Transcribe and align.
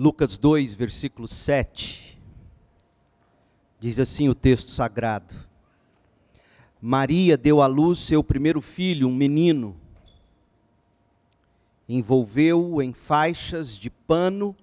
Lucas 0.00 0.38
2, 0.38 0.76
versículo 0.76 1.26
7. 1.26 2.16
Diz 3.80 3.98
assim 3.98 4.28
o 4.28 4.34
texto 4.34 4.70
sagrado: 4.70 5.34
Maria 6.80 7.36
deu 7.36 7.60
à 7.60 7.66
luz 7.66 7.98
seu 7.98 8.22
primeiro 8.22 8.60
filho, 8.60 9.08
um 9.08 9.12
menino. 9.12 9.76
Envolveu-o 11.88 12.80
em 12.80 12.92
faixas 12.92 13.76
de 13.76 13.90
pano 13.90 14.54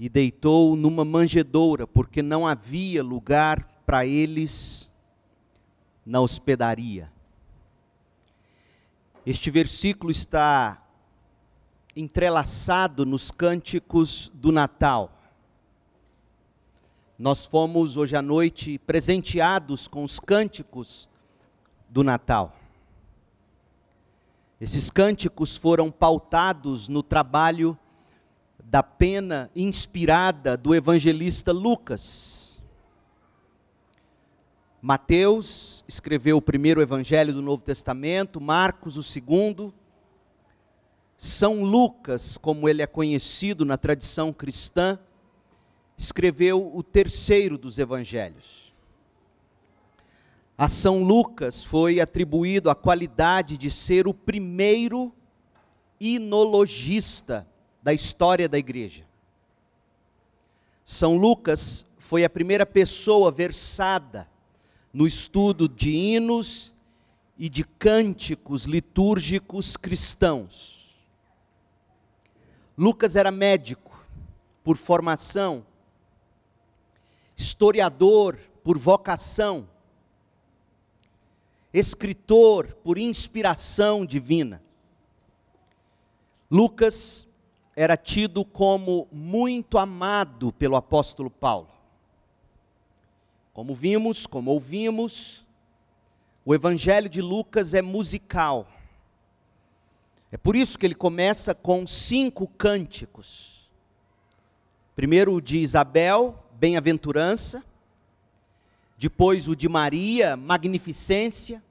e 0.00 0.08
deitou-o 0.08 0.74
numa 0.74 1.04
manjedoura, 1.04 1.86
porque 1.86 2.22
não 2.22 2.46
havia 2.46 3.02
lugar 3.02 3.82
para 3.84 4.06
eles 4.06 4.90
na 6.06 6.22
hospedaria. 6.22 7.12
Este 9.26 9.50
versículo 9.50 10.10
está 10.10 10.85
entrelaçado 11.96 13.06
nos 13.06 13.30
cânticos 13.30 14.30
do 14.34 14.52
Natal. 14.52 15.10
Nós 17.18 17.46
fomos 17.46 17.96
hoje 17.96 18.14
à 18.14 18.20
noite 18.20 18.78
presenteados 18.78 19.88
com 19.88 20.04
os 20.04 20.20
cânticos 20.20 21.08
do 21.88 22.04
Natal. 22.04 22.54
Esses 24.60 24.90
cânticos 24.90 25.56
foram 25.56 25.90
pautados 25.90 26.86
no 26.88 27.02
trabalho 27.02 27.78
da 28.62 28.82
pena 28.82 29.50
inspirada 29.56 30.56
do 30.56 30.74
evangelista 30.74 31.52
Lucas. 31.52 32.60
Mateus 34.82 35.84
escreveu 35.88 36.36
o 36.36 36.42
primeiro 36.42 36.82
evangelho 36.82 37.32
do 37.32 37.40
Novo 37.40 37.62
Testamento, 37.62 38.40
Marcos 38.40 38.98
o 38.98 39.02
segundo, 39.02 39.72
são 41.16 41.64
Lucas, 41.64 42.36
como 42.36 42.68
ele 42.68 42.82
é 42.82 42.86
conhecido 42.86 43.64
na 43.64 43.78
tradição 43.78 44.32
cristã, 44.32 44.98
escreveu 45.96 46.74
o 46.76 46.82
terceiro 46.82 47.56
dos 47.56 47.78
evangelhos. 47.78 48.74
A 50.58 50.68
São 50.68 51.02
Lucas 51.02 51.64
foi 51.64 52.00
atribuído 52.00 52.70
a 52.70 52.74
qualidade 52.74 53.56
de 53.56 53.70
ser 53.70 54.06
o 54.06 54.14
primeiro 54.14 55.12
inologista 55.98 57.46
da 57.82 57.94
história 57.94 58.48
da 58.48 58.58
igreja. 58.58 59.04
São 60.84 61.16
Lucas 61.16 61.86
foi 61.98 62.24
a 62.24 62.30
primeira 62.30 62.64
pessoa 62.64 63.30
versada 63.30 64.28
no 64.92 65.06
estudo 65.06 65.68
de 65.68 65.90
hinos 65.90 66.74
e 67.38 67.48
de 67.48 67.64
cânticos 67.64 68.64
litúrgicos 68.64 69.76
cristãos. 69.76 70.75
Lucas 72.76 73.16
era 73.16 73.30
médico 73.30 74.04
por 74.62 74.76
formação, 74.76 75.64
historiador 77.34 78.38
por 78.62 78.76
vocação, 78.76 79.68
escritor 81.72 82.74
por 82.82 82.98
inspiração 82.98 84.04
divina. 84.04 84.62
Lucas 86.50 87.26
era 87.74 87.96
tido 87.96 88.44
como 88.44 89.08
muito 89.10 89.78
amado 89.78 90.52
pelo 90.52 90.76
apóstolo 90.76 91.30
Paulo. 91.30 91.68
Como 93.52 93.74
vimos, 93.74 94.26
como 94.26 94.50
ouvimos, 94.50 95.46
o 96.44 96.54
evangelho 96.54 97.08
de 97.08 97.22
Lucas 97.22 97.74
é 97.74 97.82
musical. 97.82 98.68
É 100.30 100.36
por 100.36 100.56
isso 100.56 100.78
que 100.78 100.84
ele 100.84 100.94
começa 100.94 101.54
com 101.54 101.86
cinco 101.86 102.48
cânticos. 102.48 103.70
Primeiro 104.94 105.34
o 105.34 105.40
de 105.40 105.58
Isabel, 105.58 106.42
bem-aventurança. 106.54 107.64
Depois 108.98 109.46
o 109.46 109.54
de 109.54 109.68
Maria, 109.68 110.36
magnificência. 110.36 111.62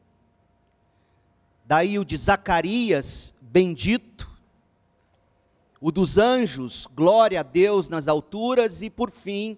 Daí 1.66 1.98
o 1.98 2.06
de 2.06 2.16
Zacarias, 2.16 3.34
bendito. 3.42 4.30
O 5.82 5.92
dos 5.92 6.18
anjos, 6.18 6.88
glória 6.96 7.40
a 7.40 7.44
Deus 7.44 7.90
nas 7.90 8.08
alturas. 8.08 8.82
E 8.82 8.90
por 8.90 9.12
fim, 9.12 9.58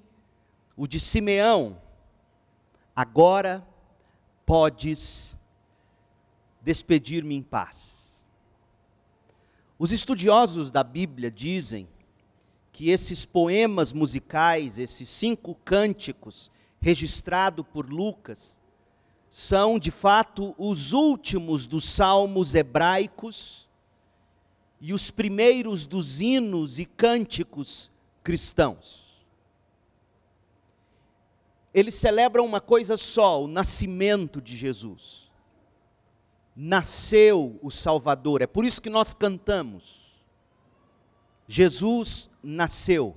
o 0.76 0.88
de 0.88 1.00
Simeão, 1.00 1.80
agora 2.96 3.66
podes 4.46 5.38
despedir-me 6.62 7.36
em 7.36 7.44
paz. 7.44 7.97
Os 9.80 9.92
estudiosos 9.92 10.72
da 10.72 10.84
Bíblia 10.84 11.30
dizem 11.30 11.88
que 12.72 12.90
esses 12.90 13.26
poemas 13.26 13.94
musicais, 13.94 14.80
esses 14.80 15.08
cinco 15.08 15.56
cânticos 15.64 16.52
registrados 16.80 17.66
por 17.72 17.88
Lucas, 17.88 18.60
são 19.30 19.78
de 19.78 19.92
fato 19.92 20.56
os 20.58 20.94
últimos 20.94 21.68
dos 21.68 21.86
salmos 21.86 22.56
hebraicos 22.56 23.70
e 24.82 24.94
os 24.94 25.12
primeiros 25.12 25.86
dos 25.86 26.22
hinos 26.22 26.80
e 26.80 26.86
cânticos 26.86 27.92
cristãos. 28.24 29.06
Eles 31.72 31.96
celebram 31.96 32.46
uma 32.46 32.62
coisa 32.62 32.98
só, 32.98 33.44
o 33.44 33.48
nascimento 33.48 34.42
de 34.42 34.56
Jesus 34.56 35.27
nasceu 36.60 37.60
o 37.62 37.70
Salvador. 37.70 38.42
É 38.42 38.48
por 38.48 38.66
isso 38.66 38.82
que 38.82 38.90
nós 38.90 39.14
cantamos. 39.14 40.18
Jesus 41.48 42.32
nasceu. 42.42 43.16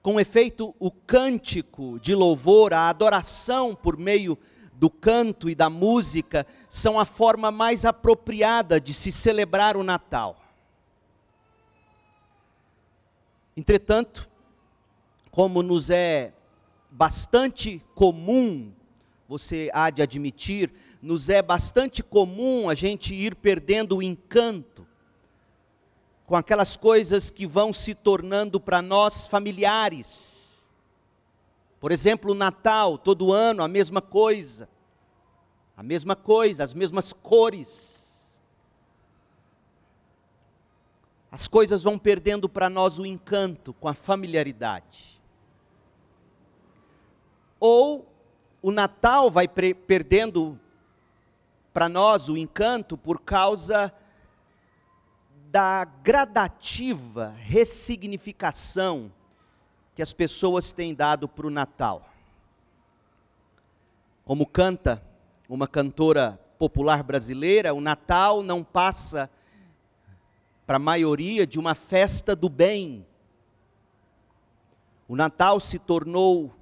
Com 0.00 0.18
efeito, 0.18 0.74
o 0.78 0.90
cântico 0.90 2.00
de 2.00 2.14
louvor, 2.14 2.72
a 2.72 2.88
adoração 2.88 3.74
por 3.74 3.98
meio 3.98 4.38
do 4.72 4.88
canto 4.88 5.50
e 5.50 5.54
da 5.54 5.68
música 5.68 6.46
são 6.70 6.98
a 6.98 7.04
forma 7.04 7.50
mais 7.50 7.84
apropriada 7.84 8.80
de 8.80 8.94
se 8.94 9.12
celebrar 9.12 9.76
o 9.76 9.84
Natal. 9.84 10.40
Entretanto, 13.54 14.26
como 15.30 15.62
nos 15.62 15.90
é 15.90 16.32
bastante 16.90 17.84
comum, 17.94 18.72
você 19.28 19.70
há 19.74 19.90
de 19.90 20.00
admitir, 20.00 20.72
nos 21.02 21.28
é 21.28 21.42
bastante 21.42 22.02
comum 22.02 22.70
a 22.70 22.74
gente 22.74 23.14
ir 23.14 23.36
perdendo 23.36 23.98
o 23.98 24.02
encanto 24.02 24.86
com 26.24 26.34
aquelas 26.34 26.76
coisas 26.76 27.30
que 27.30 27.46
vão 27.46 27.70
se 27.72 27.94
tornando 27.94 28.58
para 28.58 28.80
nós 28.80 29.26
familiares. 29.26 30.72
Por 31.78 31.92
exemplo, 31.92 32.32
o 32.32 32.34
Natal, 32.34 32.96
todo 32.96 33.32
ano 33.32 33.62
a 33.62 33.68
mesma 33.68 34.00
coisa, 34.00 34.68
a 35.76 35.82
mesma 35.82 36.16
coisa, 36.16 36.64
as 36.64 36.72
mesmas 36.72 37.12
cores. 37.12 38.40
As 41.30 41.46
coisas 41.46 41.82
vão 41.82 41.98
perdendo 41.98 42.48
para 42.48 42.70
nós 42.70 42.98
o 42.98 43.04
encanto 43.04 43.74
com 43.74 43.88
a 43.88 43.94
familiaridade. 43.94 45.20
Ou 47.60 48.06
o 48.60 48.70
Natal 48.70 49.30
vai 49.30 49.46
perdendo 49.46 50.58
para 51.72 51.88
nós 51.88 52.28
o 52.28 52.36
encanto 52.36 52.96
por 52.96 53.20
causa 53.20 53.92
da 55.50 55.84
gradativa 55.84 57.34
ressignificação 57.38 59.12
que 59.94 60.02
as 60.02 60.12
pessoas 60.12 60.72
têm 60.72 60.94
dado 60.94 61.28
para 61.28 61.46
o 61.46 61.50
Natal. 61.50 62.08
Como 64.24 64.44
canta 64.44 65.02
uma 65.48 65.66
cantora 65.66 66.38
popular 66.58 67.02
brasileira, 67.02 67.72
o 67.72 67.80
Natal 67.80 68.42
não 68.42 68.62
passa 68.62 69.30
para 70.66 70.76
a 70.76 70.80
maioria 70.80 71.46
de 71.46 71.58
uma 71.58 71.74
festa 71.74 72.36
do 72.36 72.48
bem. 72.48 73.06
O 75.06 75.16
Natal 75.16 75.58
se 75.60 75.78
tornou 75.78 76.57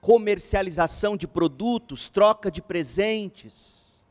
comercialização 0.00 1.16
de 1.16 1.26
produtos, 1.26 2.08
troca 2.08 2.50
de 2.50 2.62
presentes 2.62 4.04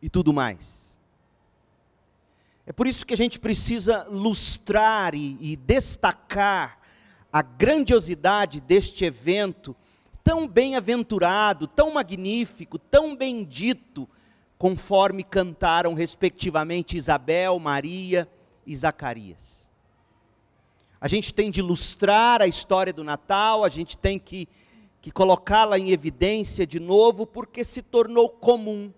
e 0.00 0.08
tudo 0.08 0.32
mais. 0.32 0.96
É 2.66 2.72
por 2.72 2.86
isso 2.86 3.06
que 3.06 3.14
a 3.14 3.16
gente 3.16 3.40
precisa 3.40 4.06
lustrar 4.10 5.14
e, 5.14 5.38
e 5.40 5.56
destacar 5.56 6.78
a 7.32 7.40
grandiosidade 7.40 8.60
deste 8.60 9.04
evento, 9.04 9.74
tão 10.22 10.46
bem-aventurado, 10.46 11.66
tão 11.66 11.94
magnífico, 11.94 12.78
tão 12.78 13.16
bendito, 13.16 14.08
conforme 14.58 15.22
cantaram 15.22 15.94
respectivamente 15.94 16.96
Isabel, 16.96 17.58
Maria 17.58 18.28
e 18.66 18.74
Zacarias. 18.74 19.68
A 21.00 21.06
gente 21.06 21.32
tem 21.32 21.50
de 21.50 21.60
ilustrar 21.60 22.42
a 22.42 22.46
história 22.46 22.92
do 22.92 23.04
Natal, 23.04 23.64
a 23.64 23.68
gente 23.68 23.96
tem 23.96 24.18
que, 24.18 24.48
que 25.00 25.10
colocá-la 25.10 25.78
em 25.78 25.90
evidência 25.90 26.66
de 26.66 26.80
novo, 26.80 27.26
porque 27.26 27.64
se 27.64 27.82
tornou 27.82 28.28
comum 28.28 28.92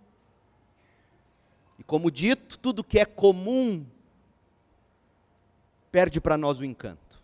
e 1.81 1.82
como 1.82 2.11
dito, 2.11 2.58
tudo 2.58 2.85
que 2.85 2.99
é 2.99 3.06
comum 3.06 3.87
perde 5.91 6.20
para 6.20 6.37
nós 6.37 6.61
o 6.61 6.64
encanto. 6.64 7.19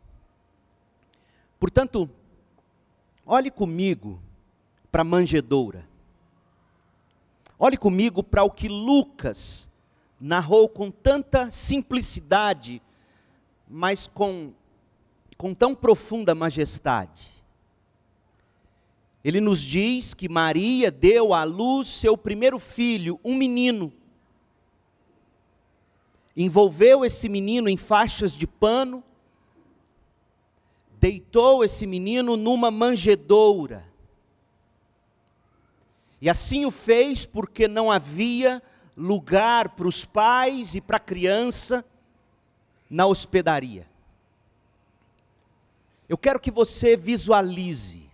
Portanto, 1.60 2.08
olhe 3.26 3.50
comigo 3.50 4.18
para 4.90 5.02
a 5.02 5.04
manjedoura. 5.04 5.86
Olhe 7.58 7.76
comigo 7.76 8.22
para 8.22 8.44
o 8.44 8.50
que 8.50 8.66
Lucas 8.66 9.68
narrou 10.18 10.70
com 10.70 10.90
tanta 10.90 11.50
simplicidade, 11.50 12.80
mas 13.68 14.06
com, 14.06 14.54
com 15.36 15.52
tão 15.52 15.74
profunda 15.74 16.34
majestade. 16.34 17.35
Ele 19.26 19.40
nos 19.40 19.60
diz 19.60 20.14
que 20.14 20.28
Maria 20.28 20.88
deu 20.88 21.34
à 21.34 21.42
luz 21.42 21.88
seu 21.88 22.16
primeiro 22.16 22.60
filho, 22.60 23.18
um 23.24 23.36
menino. 23.36 23.92
Envolveu 26.36 27.04
esse 27.04 27.28
menino 27.28 27.68
em 27.68 27.76
faixas 27.76 28.34
de 28.34 28.46
pano, 28.46 29.02
deitou 31.00 31.64
esse 31.64 31.88
menino 31.88 32.36
numa 32.36 32.70
manjedoura. 32.70 33.84
E 36.20 36.30
assim 36.30 36.64
o 36.64 36.70
fez 36.70 37.26
porque 37.26 37.66
não 37.66 37.90
havia 37.90 38.62
lugar 38.96 39.70
para 39.70 39.88
os 39.88 40.04
pais 40.04 40.76
e 40.76 40.80
para 40.80 40.98
a 40.98 41.00
criança 41.00 41.84
na 42.88 43.06
hospedaria. 43.08 43.88
Eu 46.08 46.16
quero 46.16 46.38
que 46.38 46.52
você 46.52 46.96
visualize 46.96 48.05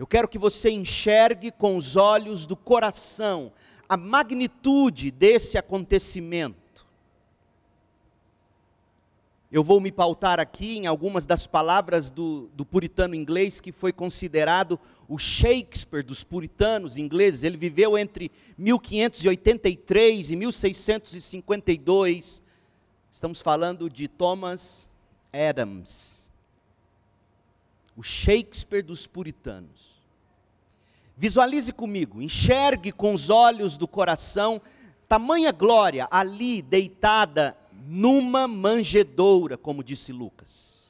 eu 0.00 0.06
quero 0.06 0.26
que 0.26 0.38
você 0.38 0.70
enxergue 0.70 1.52
com 1.52 1.76
os 1.76 1.94
olhos 1.94 2.46
do 2.46 2.56
coração 2.56 3.52
a 3.86 3.98
magnitude 3.98 5.10
desse 5.10 5.58
acontecimento. 5.58 6.86
Eu 9.52 9.62
vou 9.62 9.78
me 9.78 9.92
pautar 9.92 10.40
aqui 10.40 10.78
em 10.78 10.86
algumas 10.86 11.26
das 11.26 11.46
palavras 11.46 12.10
do, 12.10 12.48
do, 12.54 12.64
puritano 12.64 13.14
inglês 13.14 13.60
que 13.60 13.72
foi 13.72 13.92
considerado 13.92 14.80
o 15.06 15.18
Shakespeare 15.18 16.02
dos 16.02 16.24
puritanos 16.24 16.96
ingleses. 16.96 17.42
Ele 17.42 17.58
viveu 17.58 17.98
entre 17.98 18.32
1583 18.56 20.30
e 20.30 20.36
1652. 20.36 22.42
Estamos 23.10 23.42
falando 23.42 23.90
de 23.90 24.08
Thomas 24.08 24.90
Adams, 25.30 26.32
o 27.94 28.02
Shakespeare 28.02 28.82
dos 28.82 29.06
puritanos. 29.06 29.89
Visualize 31.20 31.70
comigo, 31.70 32.22
enxergue 32.22 32.90
com 32.90 33.12
os 33.12 33.28
olhos 33.28 33.76
do 33.76 33.86
coração 33.86 34.58
tamanha 35.06 35.52
glória 35.52 36.08
ali 36.10 36.62
deitada 36.62 37.54
numa 37.86 38.48
manjedoura, 38.48 39.58
como 39.58 39.84
disse 39.84 40.14
Lucas. 40.14 40.80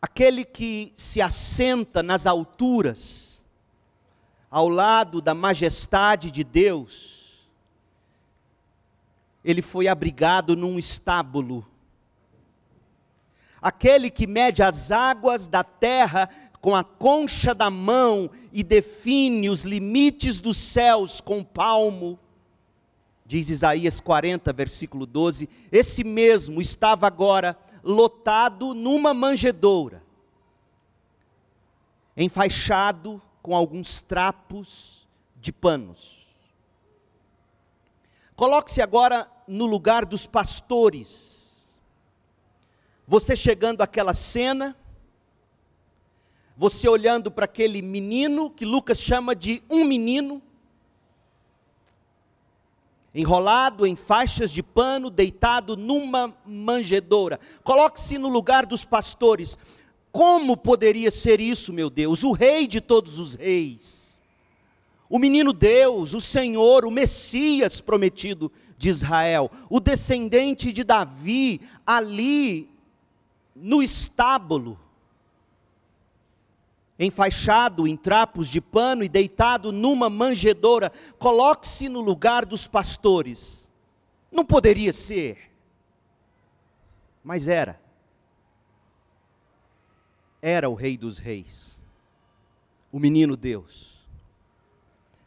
Aquele 0.00 0.42
que 0.42 0.90
se 0.96 1.20
assenta 1.20 2.02
nas 2.02 2.26
alturas, 2.26 3.42
ao 4.50 4.70
lado 4.70 5.20
da 5.20 5.34
majestade 5.34 6.30
de 6.30 6.42
Deus, 6.42 7.46
ele 9.44 9.60
foi 9.60 9.86
abrigado 9.86 10.56
num 10.56 10.78
estábulo. 10.78 11.62
Aquele 13.60 14.10
que 14.10 14.26
mede 14.26 14.62
as 14.62 14.90
águas 14.90 15.46
da 15.46 15.64
terra 15.64 16.28
com 16.60 16.74
a 16.74 16.82
concha 16.82 17.54
da 17.54 17.70
mão 17.70 18.30
e 18.52 18.62
define 18.62 19.48
os 19.48 19.62
limites 19.62 20.40
dos 20.40 20.56
céus 20.56 21.20
com 21.20 21.40
o 21.40 21.44
palmo. 21.44 22.18
Diz 23.24 23.50
Isaías 23.50 24.00
40, 24.00 24.52
versículo 24.52 25.06
12: 25.06 25.48
esse 25.70 26.02
mesmo 26.02 26.60
estava 26.60 27.06
agora 27.06 27.56
lotado 27.82 28.74
numa 28.74 29.14
manjedoura, 29.14 30.02
enfaixado 32.16 33.20
com 33.42 33.54
alguns 33.54 34.00
trapos 34.00 35.06
de 35.36 35.52
panos. 35.52 36.26
Coloque-se 38.34 38.80
agora 38.80 39.30
no 39.46 39.66
lugar 39.66 40.06
dos 40.06 40.26
pastores. 40.26 41.37
Você 43.08 43.34
chegando 43.34 43.80
àquela 43.80 44.12
cena, 44.12 44.76
você 46.54 46.86
olhando 46.86 47.30
para 47.30 47.46
aquele 47.46 47.80
menino, 47.80 48.50
que 48.50 48.66
Lucas 48.66 49.00
chama 49.00 49.34
de 49.34 49.62
um 49.70 49.82
menino, 49.82 50.42
enrolado 53.14 53.86
em 53.86 53.96
faixas 53.96 54.50
de 54.50 54.62
pano, 54.62 55.08
deitado 55.08 55.74
numa 55.74 56.36
manjedoura. 56.44 57.40
Coloque-se 57.64 58.18
no 58.18 58.28
lugar 58.28 58.66
dos 58.66 58.84
pastores. 58.84 59.56
Como 60.12 60.54
poderia 60.54 61.10
ser 61.10 61.40
isso, 61.40 61.72
meu 61.72 61.88
Deus? 61.88 62.22
O 62.22 62.32
rei 62.32 62.66
de 62.66 62.78
todos 62.78 63.18
os 63.18 63.34
reis. 63.34 64.20
O 65.08 65.18
menino 65.18 65.54
Deus, 65.54 66.12
o 66.12 66.20
Senhor, 66.20 66.84
o 66.84 66.90
Messias 66.90 67.80
prometido 67.80 68.52
de 68.76 68.90
Israel, 68.90 69.50
o 69.70 69.80
descendente 69.80 70.70
de 70.74 70.84
Davi, 70.84 71.62
ali 71.86 72.68
no 73.60 73.82
estábulo 73.82 74.78
enfaixado 76.98 77.86
em 77.86 77.96
trapos 77.96 78.48
de 78.48 78.60
pano 78.60 79.04
e 79.04 79.08
deitado 79.08 79.70
numa 79.70 80.10
manjedoura, 80.10 80.90
coloque-se 81.18 81.88
no 81.88 82.00
lugar 82.00 82.44
dos 82.44 82.66
pastores. 82.66 83.70
Não 84.32 84.44
poderia 84.44 84.92
ser, 84.92 85.52
mas 87.22 87.46
era. 87.46 87.80
Era 90.42 90.68
o 90.68 90.74
Rei 90.74 90.96
dos 90.96 91.18
Reis, 91.18 91.82
o 92.90 92.98
menino 92.98 93.36
Deus. 93.36 93.98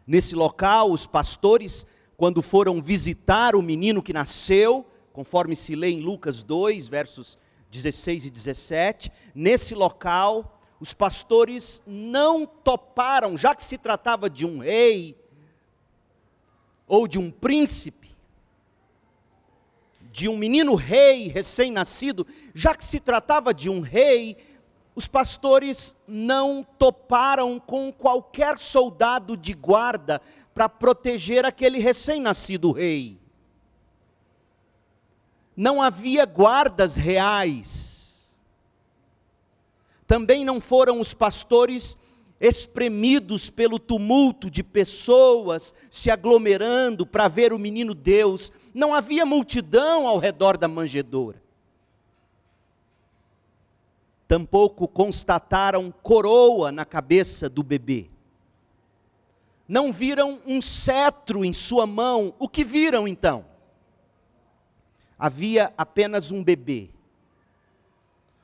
Nesse 0.05 0.35
local, 0.35 0.91
os 0.91 1.07
pastores, 1.07 1.85
quando 2.17 2.41
foram 2.41 2.81
visitar 2.81 3.55
o 3.55 3.61
menino 3.61 4.01
que 4.03 4.13
nasceu, 4.13 4.85
conforme 5.13 5.55
se 5.55 5.75
lê 5.75 5.89
em 5.89 6.01
Lucas 6.01 6.43
2, 6.43 6.87
versos 6.87 7.37
16 7.71 8.25
e 8.25 8.29
17, 8.29 9.11
nesse 9.33 9.73
local, 9.73 10.59
os 10.79 10.93
pastores 10.93 11.81
não 11.87 12.45
toparam, 12.45 13.37
já 13.37 13.55
que 13.55 13.63
se 13.63 13.77
tratava 13.77 14.29
de 14.29 14.45
um 14.45 14.59
rei 14.59 15.17
ou 16.85 17.07
de 17.07 17.17
um 17.17 17.31
príncipe, 17.31 18.09
de 20.11 20.27
um 20.27 20.35
menino 20.35 20.75
rei 20.75 21.29
recém-nascido, 21.29 22.27
já 22.53 22.75
que 22.75 22.83
se 22.83 22.99
tratava 22.99 23.53
de 23.53 23.69
um 23.69 23.79
rei, 23.79 24.35
os 24.93 25.07
pastores 25.07 25.95
não 26.05 26.65
toparam 26.77 27.57
com 27.57 27.93
qualquer 27.93 28.59
soldado 28.59 29.37
de 29.37 29.53
guarda 29.53 30.21
para 30.53 30.67
proteger 30.67 31.45
aquele 31.45 31.79
recém-nascido 31.79 32.73
rei. 32.73 33.17
Não 35.61 35.79
havia 35.79 36.25
guardas 36.25 36.95
reais 36.95 37.81
também 40.11 40.43
não 40.43 40.59
foram 40.59 40.99
os 40.99 41.13
pastores 41.13 41.97
espremidos 42.37 43.49
pelo 43.49 43.79
tumulto 43.79 44.51
de 44.51 44.61
pessoas 44.61 45.73
se 45.89 46.11
aglomerando 46.11 47.05
para 47.05 47.29
ver 47.29 47.53
o 47.53 47.57
menino 47.57 47.95
Deus. 47.95 48.51
Não 48.73 48.93
havia 48.93 49.25
multidão 49.25 50.05
ao 50.05 50.17
redor 50.17 50.57
da 50.57 50.67
manjedoura. 50.67 51.41
Tampouco 54.27 54.85
constataram 54.85 55.89
coroa 56.03 56.73
na 56.73 56.83
cabeça 56.83 57.47
do 57.47 57.63
bebê. 57.63 58.09
Não 59.65 59.93
viram 59.93 60.41
um 60.45 60.59
cetro 60.59 61.45
em 61.45 61.53
sua 61.53 61.87
mão. 61.87 62.33
O 62.37 62.49
que 62.49 62.65
viram 62.65 63.07
então? 63.07 63.45
Havia 65.21 65.71
apenas 65.77 66.31
um 66.31 66.43
bebê 66.43 66.89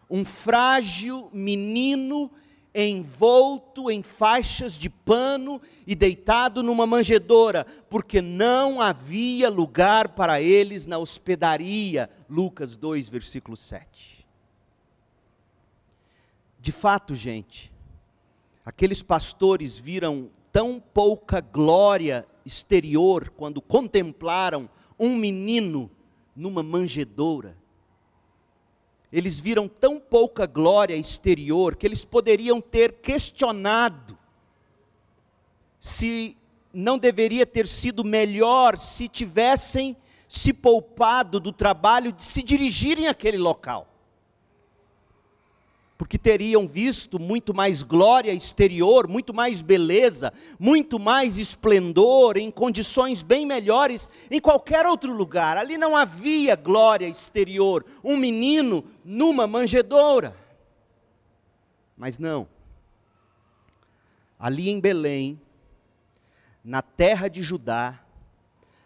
um 0.10 0.24
frágil 0.24 1.30
menino 1.34 2.32
envolto 2.74 3.90
em 3.90 4.04
faixas 4.04 4.74
de 4.74 4.90
pano 4.90 5.60
e 5.86 5.96
deitado 5.96 6.62
numa 6.62 6.86
manjedoura, 6.86 7.66
porque 7.90 8.22
não 8.22 8.80
havia 8.80 9.50
lugar 9.50 10.10
para 10.10 10.40
eles 10.40 10.86
na 10.86 11.00
hospedaria. 11.00 12.10
Lucas 12.30 12.78
2, 12.78 13.10
versículo 13.10 13.58
7. 13.58 14.26
De 16.60 16.72
fato, 16.72 17.16
gente, 17.16 17.72
aqueles 18.64 19.02
pastores 19.02 19.78
viram 19.78 20.30
tão 20.52 20.80
pouca 20.80 21.42
glória 21.42 22.28
exterior 22.46 23.30
quando 23.30 23.62
contemplaram 23.62 24.70
um 25.00 25.16
menino 25.16 25.90
numa 26.38 26.64
manjedoura 26.64 27.58
eles 29.12 29.40
viram 29.40 29.68
tão 29.68 30.00
pouca 30.00 30.46
glória 30.46 30.96
exterior 30.96 31.76
que 31.76 31.86
eles 31.86 32.04
poderiam 32.04 32.60
ter 32.60 32.94
questionado 33.00 34.18
se 35.80 36.36
não 36.74 36.98
deveria 36.98 37.46
ter 37.46 37.68
sido 37.68 38.04
melhor 38.04 38.78
se 38.78 39.08
tivessem 39.08 39.96
se 40.28 40.52
poupado 40.52 41.40
do 41.40 41.54
trabalho 41.54 42.12
de 42.12 42.22
se 42.22 42.44
dirigirem 42.44 43.08
àquele 43.08 43.38
local. 43.38 43.88
Porque 45.98 46.18
teriam 46.18 46.68
visto 46.68 47.18
muito 47.20 47.54
mais 47.54 47.82
glória 47.82 48.32
exterior, 48.32 49.08
muito 49.08 49.34
mais 49.34 49.62
beleza, 49.64 50.32
muito 50.60 51.00
mais 51.00 51.38
esplendor, 51.38 52.38
em 52.38 52.52
condições 52.52 53.24
bem 53.24 53.46
melhores 53.46 54.12
em 54.30 54.40
qualquer 54.40 54.86
outro 54.86 55.12
lugar. 55.12 55.58
Ali 55.58 55.78
não 55.78 55.96
havia 55.96 56.56
glória 56.56 57.08
exterior, 57.08 57.84
um 58.04 58.16
menino 58.16 58.86
numa 59.04 59.48
manjedoura. 59.48 60.38
Mas 61.98 62.20
não. 62.20 62.48
Ali 64.38 64.70
em 64.70 64.80
Belém, 64.80 65.42
na 66.64 66.84
terra 66.84 67.28
de 67.28 67.42
Judá, 67.42 68.00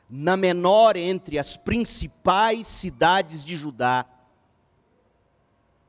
na 0.10 0.38
menor 0.38 0.96
entre 0.96 1.40
as 1.40 1.58
principais 1.58 2.68
cidades 2.68 3.44
de 3.44 3.56
Judá, 3.56 4.06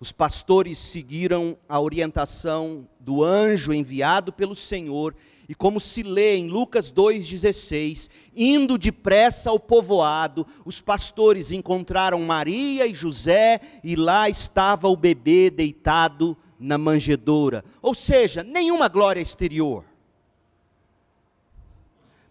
os 0.02 0.10
pastores 0.10 0.80
seguiram 0.80 1.56
a 1.68 1.80
orientação 1.80 2.88
do 2.98 3.22
anjo 3.22 3.72
enviado 3.72 4.32
pelo 4.32 4.56
Senhor, 4.56 5.14
e 5.48 5.54
como 5.54 5.78
se 5.78 6.02
lê 6.02 6.34
em 6.34 6.48
Lucas 6.48 6.90
2,16, 6.90 8.10
indo 8.34 8.76
depressa 8.76 9.50
ao 9.50 9.60
povoado, 9.60 10.44
os 10.64 10.80
pastores 10.80 11.52
encontraram 11.52 12.20
Maria 12.22 12.84
e 12.84 12.92
José, 12.92 13.60
e 13.84 13.94
lá 13.94 14.28
estava 14.28 14.88
o 14.88 14.96
bebê 14.96 15.50
deitado 15.50 16.36
na 16.58 16.76
manjedoura. 16.76 17.64
Ou 17.80 17.94
seja, 17.94 18.42
nenhuma 18.42 18.88
glória 18.88 19.20
exterior. 19.20 19.84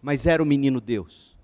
Mas 0.02 0.26
era 0.26 0.42
o 0.42 0.46
menino 0.46 0.78
Deus. 0.78 1.34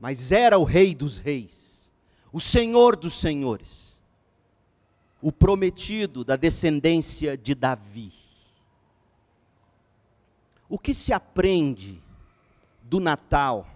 Mas 0.00 0.32
era 0.32 0.58
o 0.58 0.64
Rei 0.64 0.94
dos 0.94 1.18
Reis, 1.18 1.92
o 2.32 2.40
Senhor 2.40 2.96
dos 2.96 3.12
Senhores, 3.20 3.83
o 5.24 5.32
prometido 5.32 6.22
da 6.22 6.36
descendência 6.36 7.34
de 7.34 7.54
Davi. 7.54 8.12
O 10.68 10.78
que 10.78 10.92
se 10.92 11.14
aprende 11.14 12.02
do 12.82 13.00
Natal 13.00 13.66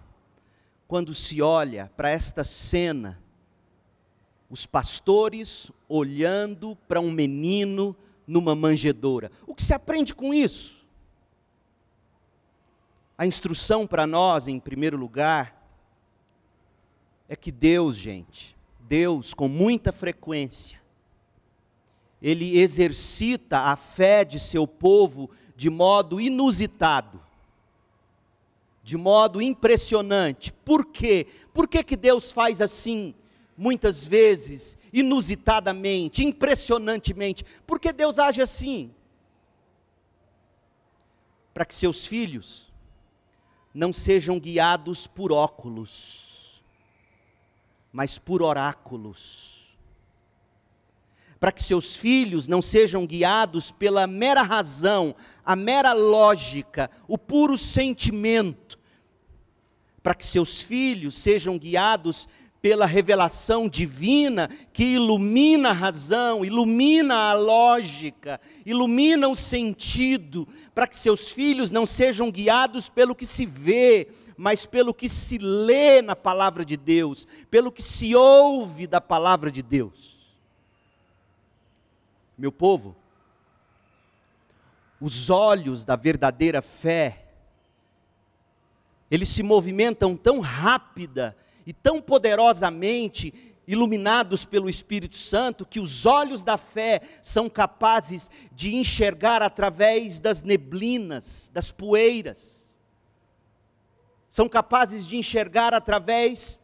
quando 0.87 1.11
se 1.11 1.41
olha 1.41 1.91
para 1.97 2.11
esta 2.11 2.43
cena 2.43 3.19
os 4.47 4.67
pastores 4.67 5.71
olhando 5.87 6.75
para 6.87 7.01
um 7.01 7.09
menino 7.09 7.95
numa 8.27 8.53
manjedoura. 8.53 9.31
O 9.47 9.55
que 9.55 9.63
se 9.63 9.73
aprende 9.73 10.13
com 10.13 10.31
isso? 10.31 10.85
A 13.17 13.25
instrução 13.25 13.87
para 13.87 14.05
nós, 14.05 14.47
em 14.47 14.59
primeiro 14.59 14.97
lugar, 14.97 15.67
é 17.27 17.35
que 17.35 17.51
Deus, 17.51 17.95
gente, 17.95 18.55
Deus, 18.81 19.33
com 19.33 19.47
muita 19.47 19.91
frequência, 19.91 20.78
Ele 22.21 22.59
exercita 22.59 23.59
a 23.59 23.75
fé 23.75 24.25
de 24.25 24.39
seu 24.39 24.67
povo 24.67 25.29
de 25.55 25.69
modo 25.69 26.19
inusitado, 26.19 27.21
de 28.83 28.97
modo 28.97 29.41
impressionante. 29.41 30.51
Por 30.51 30.85
quê? 30.85 31.27
Por 31.53 31.67
que, 31.67 31.83
que 31.83 31.95
Deus 31.95 32.31
faz 32.31 32.61
assim? 32.61 33.13
muitas 33.59 34.05
vezes, 34.05 34.77
inusitadamente, 34.93 36.23
impressionantemente. 36.23 37.43
Porque 37.67 37.91
Deus 37.91 38.17
age 38.17 38.41
assim? 38.41 38.89
Para 41.53 41.65
que 41.65 41.75
seus 41.75 42.07
filhos 42.07 42.71
não 43.73 43.91
sejam 43.91 44.39
guiados 44.39 45.07
por 45.07 45.33
óculos, 45.33 46.63
mas 47.91 48.17
por 48.17 48.41
oráculos. 48.41 49.48
Para 51.39 51.51
que 51.51 51.63
seus 51.63 51.95
filhos 51.95 52.47
não 52.47 52.61
sejam 52.61 53.05
guiados 53.05 53.71
pela 53.71 54.05
mera 54.05 54.41
razão, 54.41 55.15
a 55.45 55.55
mera 55.55 55.93
lógica, 55.93 56.91
o 57.07 57.17
puro 57.17 57.57
sentimento. 57.57 58.77
Para 60.03 60.15
que 60.15 60.25
seus 60.25 60.61
filhos 60.61 61.15
sejam 61.15 61.57
guiados 61.57 62.27
pela 62.61 62.85
revelação 62.85 63.69
divina 63.69 64.49
que 64.73 64.83
ilumina 64.83 65.69
a 65.69 65.73
razão, 65.73 66.43
ilumina 66.43 67.15
a 67.15 67.33
lógica, 67.33 68.39
ilumina 68.65 69.29
o 69.29 69.35
sentido, 69.35 70.47
para 70.75 70.87
que 70.87 70.97
seus 70.97 71.29
filhos 71.31 71.71
não 71.71 71.85
sejam 71.85 72.29
guiados 72.29 72.89
pelo 72.89 73.15
que 73.15 73.25
se 73.25 73.45
vê, 73.45 74.09
mas 74.37 74.65
pelo 74.65 74.93
que 74.93 75.07
se 75.07 75.37
lê 75.37 76.01
na 76.01 76.15
palavra 76.15 76.65
de 76.65 76.75
Deus, 76.75 77.27
pelo 77.49 77.71
que 77.71 77.81
se 77.81 78.15
ouve 78.15 78.87
da 78.87 78.99
palavra 78.99 79.51
de 79.51 79.61
Deus. 79.61 80.18
Meu 82.39 82.53
povo, 82.53 82.95
os 84.97 85.29
olhos 85.29 85.83
da 85.83 85.97
verdadeira 85.97 86.61
fé, 86.61 87.25
eles 89.11 89.27
se 89.27 89.43
movimentam 89.43 90.15
tão 90.15 90.39
rápida 90.39 91.35
e 91.67 91.73
tão 91.73 92.01
poderosamente 92.01 93.33
iluminados 93.67 94.45
pelo 94.45 94.69
Espírito 94.69 95.17
Santo 95.17 95.65
que 95.65 95.81
os 95.81 96.05
olhos 96.05 96.41
da 96.41 96.57
fé 96.57 97.01
são 97.21 97.49
capazes 97.49 98.31
de 98.53 98.73
enxergar 98.73 99.41
através 99.41 100.17
das 100.17 100.41
neblinas, 100.41 101.51
das 101.53 101.73
poeiras. 101.73 102.79
São 104.29 104.47
capazes 104.47 105.05
de 105.05 105.17
enxergar 105.17 105.73
através 105.73 106.57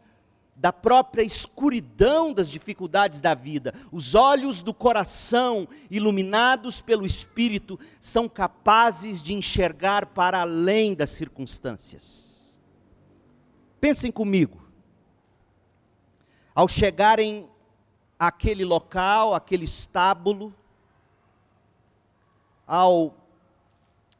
da 0.55 0.71
própria 0.71 1.21
escuridão 1.21 2.33
das 2.33 2.49
dificuldades 2.49 3.19
da 3.19 3.33
vida. 3.33 3.73
Os 3.91 4.15
olhos 4.15 4.61
do 4.61 4.73
coração, 4.73 5.67
iluminados 5.91 6.81
pelo 6.81 7.05
Espírito, 7.05 7.77
são 7.99 8.29
capazes 8.29 9.21
de 9.21 9.33
enxergar 9.33 10.07
para 10.07 10.41
além 10.41 10.93
das 10.93 11.09
circunstâncias. 11.09 12.57
Pensem 13.81 14.11
comigo 14.11 14.65
ao 16.55 16.69
chegarem 16.69 17.49
àquele 18.17 18.63
local, 18.63 19.33
aquele 19.33 19.65
estábulo, 19.65 20.55
ao 22.65 23.13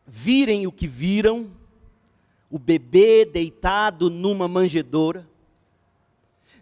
virem 0.06 0.68
o 0.68 0.72
que 0.72 0.86
viram, 0.86 1.50
o 2.51 2.60
bebê 2.60 3.25
deitado 3.25 4.10
numa 4.10 4.50
manjedoura, 4.50 5.27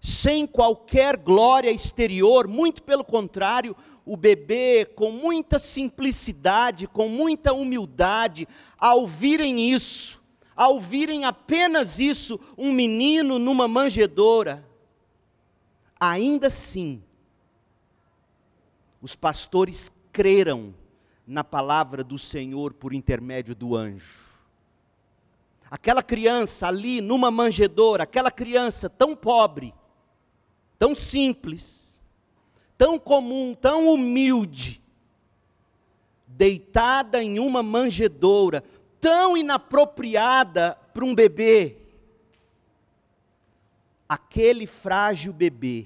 sem 0.03 0.45
qualquer 0.45 1.15
glória 1.15 1.71
exterior, 1.71 2.47
muito 2.47 2.83
pelo 2.83 3.03
contrário, 3.03 3.75
o 4.05 4.17
bebê 4.17 4.85
com 4.85 5.11
muita 5.11 5.57
simplicidade, 5.57 6.87
com 6.87 7.07
muita 7.07 7.53
humildade, 7.53 8.47
ao 8.77 9.07
virem 9.07 9.71
isso, 9.71 10.21
ao 10.55 10.79
virem 10.79 11.23
apenas 11.23 11.99
isso, 11.99 12.39
um 12.57 12.71
menino 12.71 13.39
numa 13.39 13.67
manjedoura, 13.67 14.67
Ainda 16.05 16.47
assim, 16.47 17.01
os 19.01 19.15
pastores 19.15 19.89
creram 20.11 20.75
na 21.25 21.45
palavra 21.45 22.03
do 22.03 22.17
Senhor 22.17 22.73
por 22.73 22.93
intermédio 22.93 23.55
do 23.55 23.73
anjo. 23.73 24.33
Aquela 25.71 26.03
criança 26.03 26.67
ali 26.67 26.99
numa 26.99 27.31
manjedoura, 27.31 28.03
aquela 28.03 28.29
criança 28.29 28.89
tão 28.89 29.15
pobre, 29.15 29.73
tão 30.83 30.93
simples, 30.93 31.97
tão 32.77 32.99
comum, 32.99 33.55
tão 33.55 33.87
humilde, 33.87 34.81
deitada 36.27 37.23
em 37.23 37.39
uma 37.39 37.63
manjedoura, 37.63 38.61
tão 38.99 39.37
inapropriada 39.37 40.77
para 40.93 41.05
um 41.05 41.15
bebê, 41.15 41.77
aquele 44.09 44.67
frágil 44.67 45.31
bebê 45.31 45.85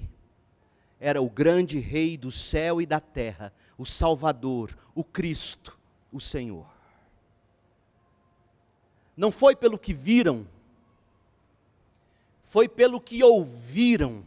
era 0.98 1.22
o 1.22 1.30
grande 1.30 1.78
rei 1.78 2.16
do 2.16 2.32
céu 2.32 2.82
e 2.82 2.84
da 2.84 2.98
terra, 2.98 3.52
o 3.78 3.86
Salvador, 3.86 4.76
o 4.96 5.04
Cristo, 5.04 5.78
o 6.10 6.20
Senhor. 6.20 6.66
Não 9.16 9.30
foi 9.30 9.54
pelo 9.54 9.78
que 9.78 9.94
viram, 9.94 10.44
foi 12.42 12.68
pelo 12.68 13.00
que 13.00 13.22
ouviram. 13.22 14.26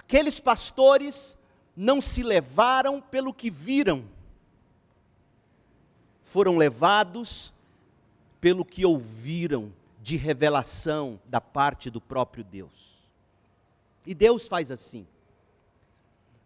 Aqueles 0.00 0.40
pastores 0.40 1.38
não 1.76 2.00
se 2.00 2.22
levaram 2.22 3.00
pelo 3.00 3.34
que 3.34 3.50
viram, 3.50 4.04
foram 6.22 6.56
levados 6.56 7.52
pelo 8.40 8.64
que 8.64 8.84
ouviram 8.84 9.72
de 10.00 10.16
revelação 10.16 11.20
da 11.26 11.40
parte 11.40 11.90
do 11.90 12.00
próprio 12.00 12.42
Deus. 12.42 12.98
E 14.06 14.14
Deus 14.14 14.48
faz 14.48 14.72
assim. 14.72 15.06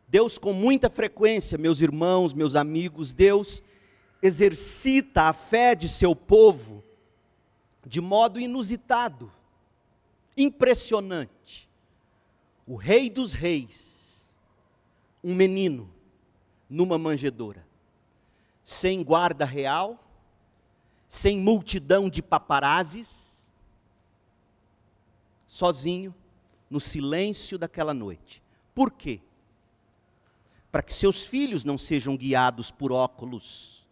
Deus, 0.08 0.36
com 0.36 0.52
muita 0.52 0.90
frequência, 0.90 1.56
meus 1.56 1.80
irmãos, 1.80 2.34
meus 2.34 2.56
amigos, 2.56 3.12
Deus 3.12 3.62
exercita 4.20 5.22
a 5.22 5.32
fé 5.32 5.74
de 5.74 5.88
seu 5.88 6.14
povo 6.16 6.82
de 7.86 8.00
modo 8.00 8.40
inusitado. 8.40 9.30
impressionante. 10.36 11.33
O 12.66 12.76
rei 12.76 13.10
dos 13.10 13.32
reis, 13.32 14.24
um 15.22 15.34
menino 15.34 15.92
numa 16.68 16.98
manjedoura, 16.98 17.66
sem 18.62 19.02
guarda 19.02 19.44
real, 19.44 20.02
sem 21.06 21.38
multidão 21.38 22.08
de 22.08 22.22
paparazes, 22.22 23.52
sozinho, 25.46 26.14
no 26.68 26.80
silêncio 26.80 27.58
daquela 27.58 27.94
noite. 27.94 28.42
Por 28.74 28.90
quê? 28.90 29.20
Para 30.72 30.82
que 30.82 30.92
seus 30.92 31.22
filhos 31.22 31.64
não 31.64 31.78
sejam 31.78 32.16
guiados 32.16 32.70
por 32.70 32.90
óculos, 32.90 33.86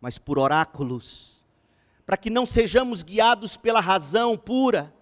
mas 0.00 0.18
por 0.18 0.38
oráculos. 0.38 1.42
Para 2.04 2.16
que 2.16 2.28
não 2.28 2.44
sejamos 2.44 3.02
guiados 3.02 3.56
pela 3.56 3.80
razão 3.80 4.36
pura, 4.36 4.94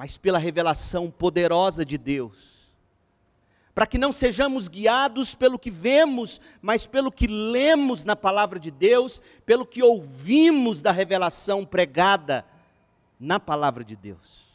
mas 0.00 0.16
pela 0.16 0.38
revelação 0.38 1.10
poderosa 1.10 1.84
de 1.84 1.98
Deus. 1.98 2.72
Para 3.74 3.86
que 3.86 3.98
não 3.98 4.14
sejamos 4.14 4.66
guiados 4.66 5.34
pelo 5.34 5.58
que 5.58 5.70
vemos, 5.70 6.40
mas 6.62 6.86
pelo 6.86 7.12
que 7.12 7.26
lemos 7.26 8.02
na 8.02 8.16
palavra 8.16 8.58
de 8.58 8.70
Deus, 8.70 9.20
pelo 9.44 9.66
que 9.66 9.82
ouvimos 9.82 10.80
da 10.80 10.90
revelação 10.90 11.66
pregada 11.66 12.46
na 13.20 13.38
palavra 13.38 13.84
de 13.84 13.94
Deus. 13.94 14.46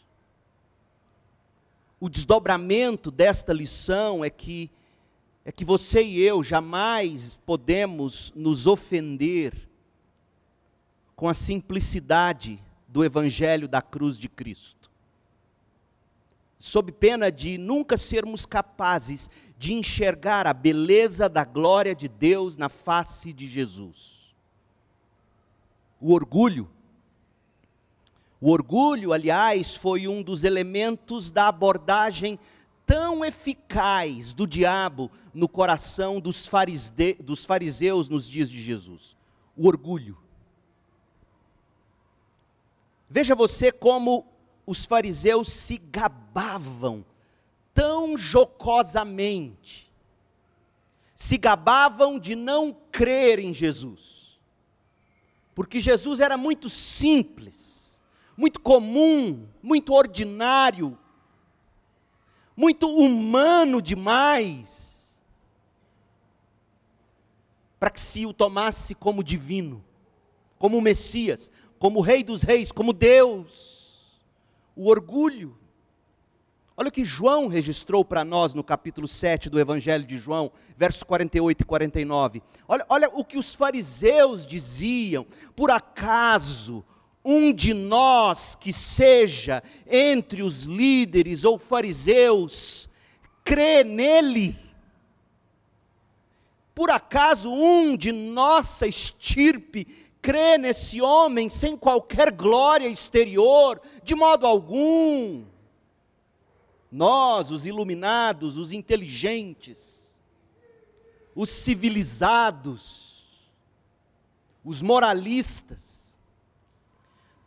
O 2.00 2.10
desdobramento 2.10 3.12
desta 3.12 3.54
lição 3.54 4.26
é 4.26 4.32
que 4.32 4.72
é 5.46 5.52
que 5.52 5.64
você 5.64 6.02
e 6.02 6.24
eu 6.24 6.44
jamais 6.44 7.36
podemos 7.46 8.34
nos 8.36 8.66
ofender 8.66 9.70
com 11.16 11.30
a 11.30 11.36
simplicidade 11.36 12.60
do 12.88 13.06
evangelho 13.06 13.68
da 13.68 13.80
cruz 13.80 14.18
de 14.18 14.28
Cristo 14.28 14.85
sob 16.60 16.92
pena 16.92 17.32
de 17.32 17.58
nunca 17.58 17.98
sermos 17.98 18.46
capazes 18.46 19.30
de 19.58 19.74
enxergar 19.74 20.48
a 20.48 20.54
beleza 20.54 21.30
da 21.30 21.44
glória 21.44 21.96
de 21.96 22.08
Deus 22.08 22.58
na 22.58 22.70
face 22.70 23.32
de 23.32 23.48
Jesus. 23.48 24.36
O 26.00 26.14
orgulho. 26.14 26.70
O 28.42 28.52
orgulho, 28.52 29.14
aliás, 29.14 29.76
foi 29.76 30.08
um 30.08 30.22
dos 30.22 30.44
elementos 30.44 31.32
da 31.32 31.48
abordagem 31.48 32.38
tão 32.86 33.26
eficaz 33.26 34.34
do 34.34 34.46
diabo 34.46 35.10
no 35.34 35.50
coração 35.50 36.20
dos, 36.20 36.50
dos 37.24 37.46
fariseus 37.46 38.08
nos 38.08 38.30
dias 38.30 38.50
de 38.50 38.62
Jesus. 38.62 39.16
O 39.58 39.68
orgulho. 39.68 40.18
Veja 43.10 43.34
você 43.34 43.72
como 43.72 44.28
os 44.66 44.86
fariseus 44.86 45.50
se 45.50 45.78
gabavam 45.78 47.06
tão 47.74 48.18
jocosamente, 48.18 49.92
se 51.14 51.38
gabavam 51.38 52.18
de 52.18 52.36
não 52.36 52.76
crer 52.92 53.40
em 53.40 53.54
Jesus, 53.54 54.40
porque 55.54 55.80
Jesus 55.80 56.20
era 56.20 56.38
muito 56.38 56.70
simples, 56.70 58.02
muito 58.36 58.60
comum, 58.60 59.48
muito 59.62 59.94
ordinário, 59.94 60.98
muito 62.56 62.90
humano 62.90 63.82
demais, 63.82 65.22
para 67.80 67.90
que 67.90 68.00
se 68.00 68.26
o 68.26 68.34
tomasse 68.34 68.96
como 68.96 69.24
divino, 69.24 69.84
como 70.58 70.82
Messias, 70.82 71.52
como 71.78 72.02
Rei 72.02 72.24
dos 72.24 72.42
Reis, 72.42 72.72
como 72.72 72.94
Deus 72.94 73.75
o 74.76 74.90
orgulho. 74.90 75.58
Olha 76.78 76.90
o 76.90 76.92
que 76.92 77.06
João 77.06 77.48
registrou 77.48 78.04
para 78.04 78.26
nós 78.26 78.54
no 78.54 78.64
capítulo 78.64 79.08
7 79.08 79.50
do 79.50 79.60
Evangelho 79.60 80.04
de 80.04 80.18
João, 80.18 80.52
versos 80.76 81.04
48 81.04 81.62
e 81.62 81.66
49. 81.66 82.44
Olha, 82.68 82.86
olha 82.90 83.10
o 83.14 83.24
que 83.24 83.38
os 83.38 83.56
fariseus 83.56 84.46
diziam: 84.46 85.26
por 85.56 85.72
acaso 85.72 86.84
um 87.24 87.54
de 87.54 87.74
nós 87.74 88.56
que 88.56 88.74
seja 88.74 89.64
entre 89.90 90.44
os 90.44 90.64
líderes 90.64 91.46
ou 91.46 91.58
fariseus 91.58 92.90
crê 93.44 93.84
nele? 93.84 94.58
Por 96.76 96.92
acaso 96.92 97.50
um 97.50 97.96
de 97.96 98.12
nossa 98.12 98.86
estirpe 98.86 99.88
crê 100.26 100.58
nesse 100.58 101.04
homem 101.04 101.50
sem 101.50 101.78
qualquer 101.78 102.32
glória 102.32 102.88
exterior, 102.88 103.80
de 104.02 104.16
modo 104.16 104.48
algum. 104.48 105.46
Nós, 106.92 107.52
os 107.52 107.68
iluminados, 107.68 108.58
os 108.58 108.72
inteligentes, 108.72 110.16
os 111.36 111.52
civilizados, 111.52 113.46
os 114.64 114.82
moralistas, 114.82 116.18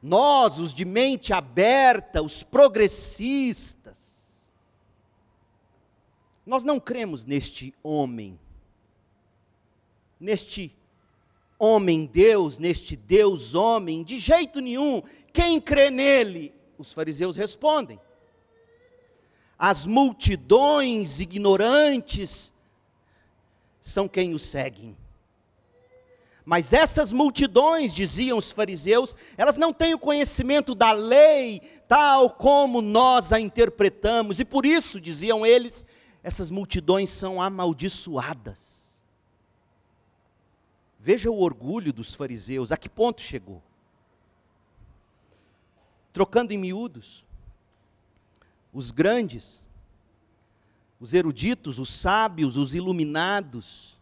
nós, 0.01 0.61
os 0.61 0.73
de 0.73 0.85
mente 0.85 1.33
aberta, 1.33 2.23
os 2.23 2.45
progressistas, 2.45 4.53
nós 6.47 6.63
não 6.63 6.79
cremos 6.79 7.25
neste 7.25 7.75
homem, 7.83 8.39
neste 10.21 10.78
homem-deus, 11.59 12.59
neste 12.59 12.95
Deus-homem, 12.95 14.05
de 14.05 14.19
jeito 14.19 14.61
nenhum. 14.61 15.03
Quem 15.33 15.61
crê 15.61 15.91
nele? 15.91 16.55
Os 16.79 16.93
fariseus 16.93 17.37
respondem. 17.37 18.01
As 19.59 19.87
multidões 19.87 21.19
ignorantes 21.19 22.53
são 23.81 24.07
quem 24.07 24.35
o 24.35 24.39
seguem. 24.39 24.97
Mas 26.45 26.73
essas 26.73 27.13
multidões, 27.13 27.93
diziam 27.93 28.39
os 28.39 28.53
fariseus, 28.53 29.15
elas 29.37 29.59
não 29.59 29.73
têm 29.73 29.93
o 29.93 29.99
conhecimento 29.99 30.75
da 30.75 30.93
lei, 30.93 31.61
tal 31.87 32.31
como 32.31 32.81
nós 32.81 33.33
a 33.35 33.41
interpretamos, 33.41 34.41
e 34.41 34.45
por 34.47 34.65
isso, 34.65 34.99
diziam 34.99 35.45
eles, 35.45 35.85
essas 36.23 36.51
multidões 36.51 37.11
são 37.11 37.43
amaldiçoadas. 37.43 38.78
Veja 41.09 41.31
o 41.31 41.41
orgulho 41.41 41.91
dos 41.91 42.13
fariseus, 42.13 42.71
a 42.71 42.77
que 42.77 42.87
ponto 42.87 43.23
chegou? 43.23 43.63
Trocando 46.13 46.53
em 46.53 46.59
miúdos, 46.59 47.25
os 48.75 48.91
grandes, 48.91 49.65
os 51.01 51.15
eruditos, 51.15 51.79
os 51.79 51.89
sábios, 51.89 52.59
os 52.59 52.75
iluminados, 52.75 53.99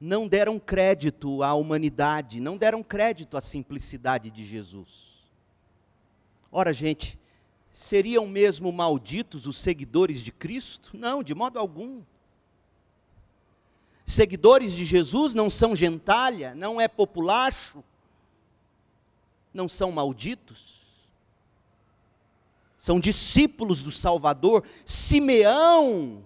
não 0.00 0.26
deram 0.26 0.58
crédito 0.58 1.44
à 1.44 1.54
humanidade, 1.54 2.40
não 2.40 2.56
deram 2.56 2.82
crédito 2.82 3.36
à 3.36 3.40
simplicidade 3.40 4.32
de 4.32 4.44
Jesus. 4.44 5.30
Ora, 6.50 6.72
gente, 6.72 7.16
seriam 7.72 8.26
mesmo 8.26 8.72
malditos 8.72 9.46
os 9.46 9.56
seguidores 9.56 10.24
de 10.24 10.32
Cristo? 10.32 10.96
Não, 10.96 11.22
de 11.22 11.36
modo 11.36 11.56
algum 11.56 12.02
seguidores 14.08 14.72
de 14.72 14.86
Jesus 14.86 15.34
não 15.34 15.50
são 15.50 15.76
gentalha, 15.76 16.54
não 16.54 16.80
é 16.80 16.88
populacho, 16.88 17.84
não 19.52 19.68
são 19.68 19.92
malditos. 19.92 20.78
São 22.78 22.98
discípulos 22.98 23.82
do 23.82 23.90
Salvador. 23.90 24.64
Simeão 24.86 26.24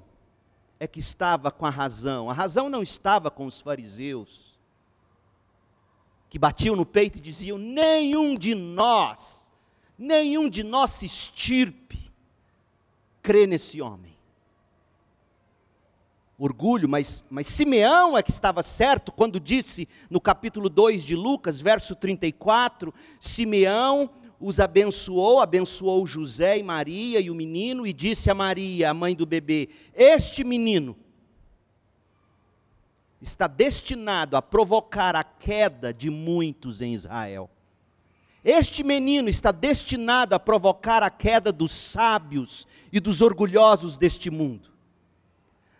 é 0.78 0.86
que 0.86 1.00
estava 1.00 1.50
com 1.50 1.66
a 1.66 1.70
razão. 1.70 2.30
A 2.30 2.32
razão 2.32 2.68
não 2.68 2.82
estava 2.82 3.30
com 3.30 3.46
os 3.46 3.60
fariseus, 3.60 4.56
que 6.30 6.38
batiam 6.38 6.76
no 6.76 6.86
peito 6.86 7.18
e 7.18 7.20
diziam: 7.20 7.58
nenhum 7.58 8.36
de 8.36 8.54
nós, 8.54 9.50
nenhum 9.98 10.48
de 10.48 10.62
nossa 10.62 11.04
estirpe 11.04 12.12
crê 13.22 13.46
nesse 13.46 13.80
homem 13.82 14.11
orgulho, 16.44 16.88
mas, 16.88 17.24
mas 17.30 17.46
Simeão 17.46 18.18
é 18.18 18.22
que 18.22 18.32
estava 18.32 18.64
certo 18.64 19.12
quando 19.12 19.38
disse 19.38 19.88
no 20.10 20.20
capítulo 20.20 20.68
2 20.68 21.04
de 21.04 21.14
Lucas, 21.14 21.60
verso 21.60 21.94
34, 21.94 22.92
Simeão 23.20 24.10
os 24.40 24.58
abençoou, 24.58 25.38
abençoou 25.38 26.04
José 26.04 26.58
e 26.58 26.62
Maria 26.64 27.20
e 27.20 27.30
o 27.30 27.34
menino, 27.34 27.86
e 27.86 27.92
disse 27.92 28.28
a 28.28 28.34
Maria, 28.34 28.90
a 28.90 28.94
mãe 28.94 29.14
do 29.14 29.24
bebê: 29.24 29.68
Este 29.94 30.42
menino 30.42 30.96
está 33.20 33.46
destinado 33.46 34.36
a 34.36 34.42
provocar 34.42 35.14
a 35.14 35.22
queda 35.22 35.94
de 35.94 36.10
muitos 36.10 36.82
em 36.82 36.92
Israel. 36.92 37.48
Este 38.44 38.82
menino 38.82 39.28
está 39.28 39.52
destinado 39.52 40.34
a 40.34 40.40
provocar 40.40 41.04
a 41.04 41.10
queda 41.10 41.52
dos 41.52 41.70
sábios 41.70 42.66
e 42.92 42.98
dos 42.98 43.20
orgulhosos 43.20 43.96
deste 43.96 44.28
mundo. 44.28 44.71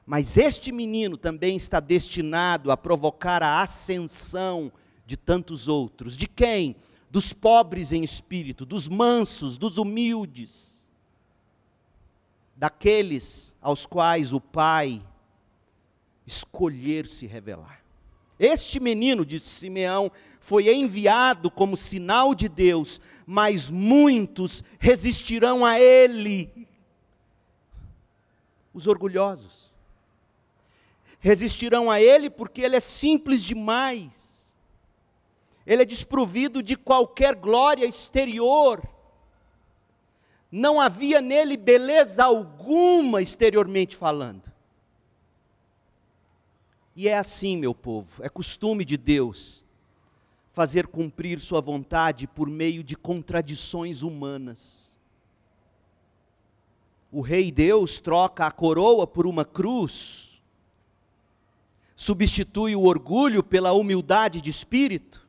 Mas 0.04 0.36
este 0.36 0.72
menino 0.72 1.16
também 1.16 1.56
está 1.56 1.80
destinado 1.80 2.70
a 2.70 2.76
provocar 2.76 3.42
a 3.42 3.62
ascensão 3.62 4.72
de 5.06 5.16
tantos 5.16 5.68
outros. 5.68 6.16
De 6.16 6.26
quem? 6.26 6.76
dos 7.12 7.34
pobres 7.34 7.92
em 7.92 8.02
espírito, 8.02 8.64
dos 8.64 8.88
mansos, 8.88 9.58
dos 9.58 9.76
humildes, 9.76 10.88
daqueles 12.56 13.54
aos 13.60 13.84
quais 13.84 14.32
o 14.32 14.40
Pai 14.40 15.04
escolher 16.26 17.06
se 17.06 17.26
revelar. 17.26 17.84
Este 18.38 18.80
menino, 18.80 19.26
disse 19.26 19.46
Simeão, 19.46 20.10
foi 20.40 20.74
enviado 20.74 21.50
como 21.50 21.76
sinal 21.76 22.34
de 22.34 22.48
Deus, 22.48 22.98
mas 23.26 23.70
muitos 23.70 24.64
resistirão 24.78 25.66
a 25.66 25.78
ele. 25.78 26.66
Os 28.72 28.86
orgulhosos. 28.86 29.70
Resistirão 31.22 31.88
a 31.88 32.00
ele 32.00 32.28
porque 32.28 32.60
ele 32.60 32.74
é 32.74 32.80
simples 32.80 33.44
demais. 33.44 34.52
Ele 35.64 35.82
é 35.82 35.84
desprovido 35.84 36.60
de 36.60 36.76
qualquer 36.76 37.36
glória 37.36 37.86
exterior. 37.86 38.82
Não 40.50 40.80
havia 40.80 41.20
nele 41.20 41.56
beleza 41.56 42.24
alguma 42.24 43.22
exteriormente 43.22 43.96
falando. 43.96 44.50
E 46.96 47.08
é 47.08 47.16
assim, 47.16 47.56
meu 47.56 47.72
povo, 47.72 48.22
é 48.24 48.28
costume 48.28 48.84
de 48.84 48.96
Deus 48.96 49.64
fazer 50.52 50.88
cumprir 50.88 51.40
Sua 51.40 51.60
vontade 51.60 52.26
por 52.26 52.50
meio 52.50 52.82
de 52.82 52.96
contradições 52.96 54.02
humanas. 54.02 54.90
O 57.12 57.20
Rei 57.20 57.52
Deus 57.52 58.00
troca 58.00 58.44
a 58.44 58.50
coroa 58.50 59.06
por 59.06 59.24
uma 59.24 59.44
cruz, 59.44 60.31
substitui 61.94 62.74
o 62.74 62.84
orgulho 62.84 63.42
pela 63.42 63.72
humildade 63.72 64.40
de 64.40 64.50
espírito, 64.50 65.22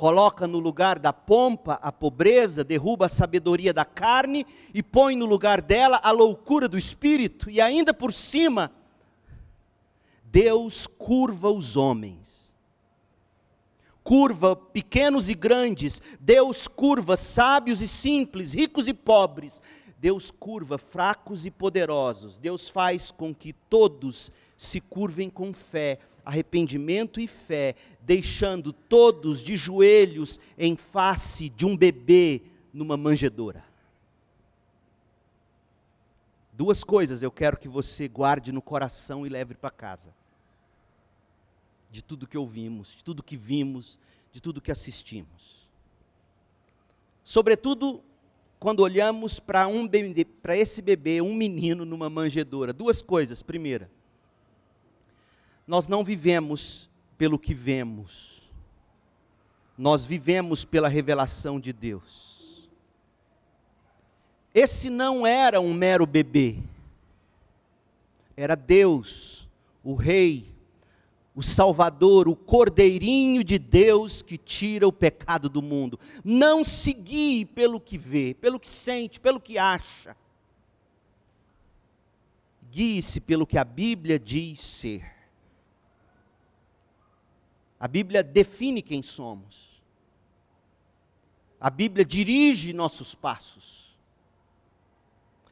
coloca 0.00 0.46
no 0.46 0.58
lugar 0.58 0.98
da 0.98 1.12
pompa 1.12 1.78
a 1.82 1.92
pobreza, 1.92 2.64
derruba 2.64 3.04
a 3.04 3.08
sabedoria 3.10 3.70
da 3.70 3.84
carne 3.84 4.46
e 4.72 4.82
põe 4.82 5.14
no 5.14 5.26
lugar 5.26 5.60
dela 5.60 6.00
a 6.02 6.10
loucura 6.10 6.66
do 6.66 6.78
espírito, 6.78 7.50
e 7.50 7.60
ainda 7.60 7.92
por 7.92 8.10
cima, 8.10 8.72
Deus 10.24 10.86
curva 10.86 11.50
os 11.50 11.76
homens. 11.76 12.50
Curva 14.02 14.56
pequenos 14.56 15.28
e 15.28 15.34
grandes, 15.34 16.00
Deus 16.18 16.66
curva 16.66 17.16
sábios 17.16 17.82
e 17.82 17.86
simples, 17.86 18.54
ricos 18.54 18.88
e 18.88 18.94
pobres, 18.94 19.60
Deus 19.98 20.30
curva 20.30 20.78
fracos 20.78 21.44
e 21.44 21.50
poderosos, 21.50 22.38
Deus 22.38 22.70
faz 22.70 23.10
com 23.10 23.34
que 23.34 23.52
todos 23.52 24.32
se 24.60 24.78
curvem 24.78 25.30
com 25.30 25.54
fé, 25.54 25.98
arrependimento 26.22 27.18
e 27.18 27.26
fé, 27.26 27.74
deixando 28.02 28.74
todos 28.74 29.42
de 29.42 29.56
joelhos 29.56 30.38
em 30.58 30.76
face 30.76 31.48
de 31.48 31.64
um 31.64 31.74
bebê 31.74 32.42
numa 32.70 32.94
manjedoura. 32.94 33.64
Duas 36.52 36.84
coisas 36.84 37.22
eu 37.22 37.30
quero 37.30 37.56
que 37.56 37.68
você 37.68 38.06
guarde 38.06 38.52
no 38.52 38.60
coração 38.60 39.24
e 39.24 39.30
leve 39.30 39.54
para 39.54 39.70
casa 39.70 40.14
de 41.90 42.04
tudo 42.04 42.26
que 42.26 42.36
ouvimos, 42.36 42.94
de 42.98 43.02
tudo 43.02 43.22
que 43.22 43.38
vimos, 43.38 43.98
de 44.30 44.42
tudo 44.42 44.60
que 44.60 44.70
assistimos. 44.70 45.66
Sobretudo 47.24 48.02
quando 48.58 48.80
olhamos 48.80 49.40
para 49.40 49.66
um 49.66 49.88
para 50.42 50.54
esse 50.54 50.82
bebê, 50.82 51.22
um 51.22 51.34
menino 51.34 51.86
numa 51.86 52.10
manjedoura. 52.10 52.74
Duas 52.74 53.00
coisas. 53.00 53.42
Primeira, 53.42 53.90
nós 55.70 55.86
não 55.86 56.02
vivemos 56.02 56.90
pelo 57.16 57.38
que 57.38 57.54
vemos. 57.54 58.50
Nós 59.78 60.04
vivemos 60.04 60.64
pela 60.64 60.88
revelação 60.88 61.60
de 61.60 61.72
Deus. 61.72 62.68
Esse 64.52 64.90
não 64.90 65.24
era 65.24 65.60
um 65.60 65.72
mero 65.72 66.04
bebê. 66.06 66.58
Era 68.36 68.56
Deus, 68.56 69.48
o 69.84 69.94
rei 69.94 70.50
o 71.32 71.42
Salvador, 71.42 72.28
o 72.28 72.34
Cordeirinho 72.34 73.44
de 73.44 73.56
Deus 73.56 74.20
que 74.20 74.36
tira 74.36 74.86
o 74.88 74.92
pecado 74.92 75.48
do 75.48 75.62
mundo. 75.62 75.98
Não 76.24 76.64
se 76.64 76.92
guie 76.92 77.46
pelo 77.46 77.80
que 77.80 77.96
vê, 77.96 78.34
pelo 78.34 78.58
que 78.58 78.68
sente, 78.68 79.20
pelo 79.20 79.40
que 79.40 79.56
acha. 79.56 80.16
Guie-se 82.68 83.20
pelo 83.20 83.46
que 83.46 83.56
a 83.56 83.64
Bíblia 83.64 84.18
diz 84.18 84.60
ser. 84.60 85.19
A 87.80 87.88
Bíblia 87.88 88.22
define 88.22 88.82
quem 88.82 89.02
somos. 89.02 89.82
A 91.58 91.70
Bíblia 91.70 92.04
dirige 92.04 92.74
nossos 92.74 93.14
passos. 93.14 93.80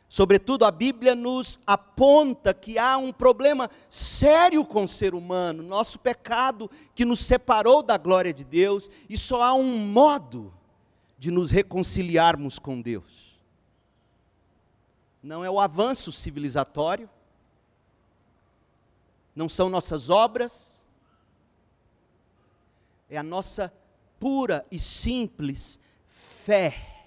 Sobretudo, 0.08 0.64
a 0.64 0.70
Bíblia 0.70 1.14
nos 1.14 1.60
aponta 1.66 2.54
que 2.54 2.78
há 2.78 2.96
um 2.96 3.12
problema 3.12 3.70
sério 3.90 4.64
com 4.64 4.84
o 4.84 4.88
ser 4.88 5.14
humano, 5.14 5.62
nosso 5.62 5.98
pecado 5.98 6.70
que 6.94 7.04
nos 7.04 7.20
separou 7.20 7.82
da 7.82 7.96
glória 7.98 8.32
de 8.32 8.44
Deus, 8.44 8.90
e 9.08 9.18
só 9.18 9.42
há 9.42 9.54
um 9.54 9.78
modo 9.86 10.52
de 11.18 11.30
nos 11.30 11.50
reconciliarmos 11.50 12.58
com 12.58 12.80
Deus. 12.80 13.38
Não 15.22 15.44
é 15.44 15.50
o 15.50 15.60
avanço 15.60 16.10
civilizatório, 16.10 17.08
não 19.34 19.48
são 19.48 19.68
nossas 19.68 20.08
obras, 20.08 20.77
é 23.08 23.16
a 23.16 23.22
nossa 23.22 23.72
pura 24.18 24.66
e 24.70 24.78
simples 24.78 25.78
fé 26.08 26.98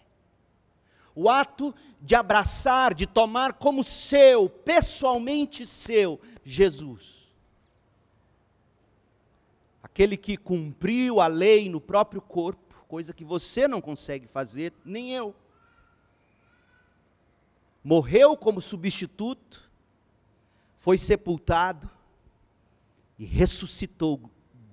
o 1.16 1.30
ato 1.30 1.74
de 2.02 2.16
abraçar, 2.16 2.94
de 2.94 3.06
tomar 3.06 3.54
como 3.54 3.84
seu, 3.84 4.50
pessoalmente 4.50 5.66
seu, 5.66 6.20
Jesus. 6.44 7.30
Aquele 9.84 10.16
que 10.16 10.38
cumpriu 10.38 11.20
a 11.20 11.28
lei 11.28 11.70
no 11.70 11.82
próprio 11.82 12.22
corpo, 12.22 12.84
coisa 12.88 13.14
que 13.14 13.24
você 13.24 13.68
não 13.68 13.82
consegue 13.82 14.26
fazer, 14.26 14.74
nem 14.86 15.12
eu. 15.12 15.36
Morreu 17.84 18.38
como 18.38 18.62
substituto, 18.62 19.70
foi 20.78 20.98
sepultado 20.98 21.90
e 23.20 23.26
ressuscitou 23.26 24.31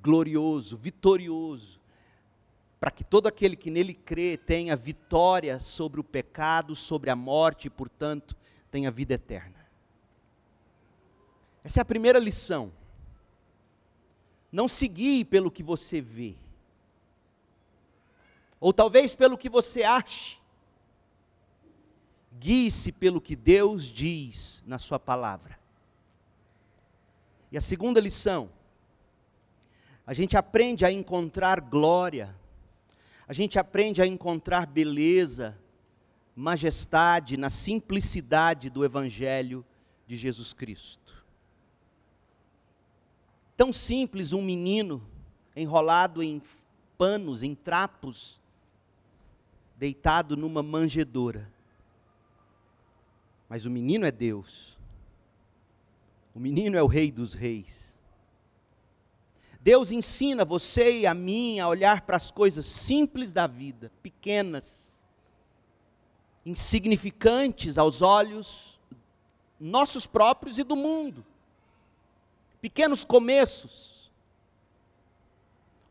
glorioso, 0.08 0.74
vitorioso 0.74 1.78
para 2.80 2.90
que 2.90 3.02
todo 3.02 3.26
aquele 3.26 3.56
que 3.56 3.70
nele 3.70 3.92
crê 3.92 4.36
tenha 4.36 4.76
vitória 4.76 5.58
sobre 5.58 6.00
o 6.00 6.04
pecado, 6.04 6.74
sobre 6.74 7.10
a 7.10 7.16
morte 7.16 7.66
e, 7.66 7.70
portanto, 7.70 8.36
tenha 8.70 8.90
vida 8.90 9.14
eterna. 9.14 9.66
Essa 11.64 11.80
é 11.80 11.82
a 11.82 11.84
primeira 11.84 12.18
lição. 12.18 12.72
Não 14.50 14.68
se 14.68 14.86
guie 14.86 15.24
pelo 15.24 15.50
que 15.50 15.62
você 15.62 16.00
vê, 16.00 16.36
ou 18.60 18.72
talvez 18.72 19.14
pelo 19.14 19.36
que 19.36 19.48
você 19.48 19.82
ache. 19.82 20.38
Guie-se 22.40 22.92
pelo 22.92 23.20
que 23.20 23.34
Deus 23.36 23.84
diz 23.84 24.62
na 24.64 24.78
Sua 24.78 24.98
palavra. 24.98 25.58
E 27.50 27.58
a 27.58 27.60
segunda 27.60 28.00
lição, 28.00 28.48
a 30.08 30.14
gente 30.14 30.36
aprende 30.36 30.84
a 30.84 30.90
encontrar 30.90 31.60
glória 31.60 32.34
a 33.28 33.34
gente 33.34 33.58
aprende 33.58 34.00
a 34.00 34.06
encontrar 34.06 34.66
beleza, 34.66 35.54
majestade 36.34 37.36
na 37.36 37.50
simplicidade 37.50 38.70
do 38.70 38.82
Evangelho 38.82 39.62
de 40.06 40.16
Jesus 40.16 40.54
Cristo. 40.54 41.22
Tão 43.54 43.70
simples 43.70 44.32
um 44.32 44.40
menino 44.40 45.06
enrolado 45.54 46.22
em 46.22 46.40
panos, 46.96 47.42
em 47.42 47.54
trapos, 47.54 48.40
deitado 49.76 50.34
numa 50.34 50.62
manjedoura. 50.62 51.52
Mas 53.46 53.66
o 53.66 53.70
menino 53.70 54.06
é 54.06 54.10
Deus. 54.10 54.78
O 56.34 56.40
menino 56.40 56.78
é 56.78 56.82
o 56.82 56.86
Rei 56.86 57.12
dos 57.12 57.34
Reis. 57.34 57.87
Deus 59.68 59.92
ensina 59.92 60.46
você 60.46 61.00
e 61.00 61.06
a 61.06 61.12
mim 61.12 61.60
a 61.60 61.68
olhar 61.68 62.00
para 62.00 62.16
as 62.16 62.30
coisas 62.30 62.64
simples 62.64 63.34
da 63.34 63.46
vida, 63.46 63.92
pequenas, 64.02 64.98
insignificantes 66.46 67.76
aos 67.76 68.00
olhos 68.00 68.80
nossos 69.60 70.06
próprios 70.06 70.58
e 70.58 70.64
do 70.64 70.74
mundo. 70.74 71.22
Pequenos 72.62 73.04
começos. 73.04 74.10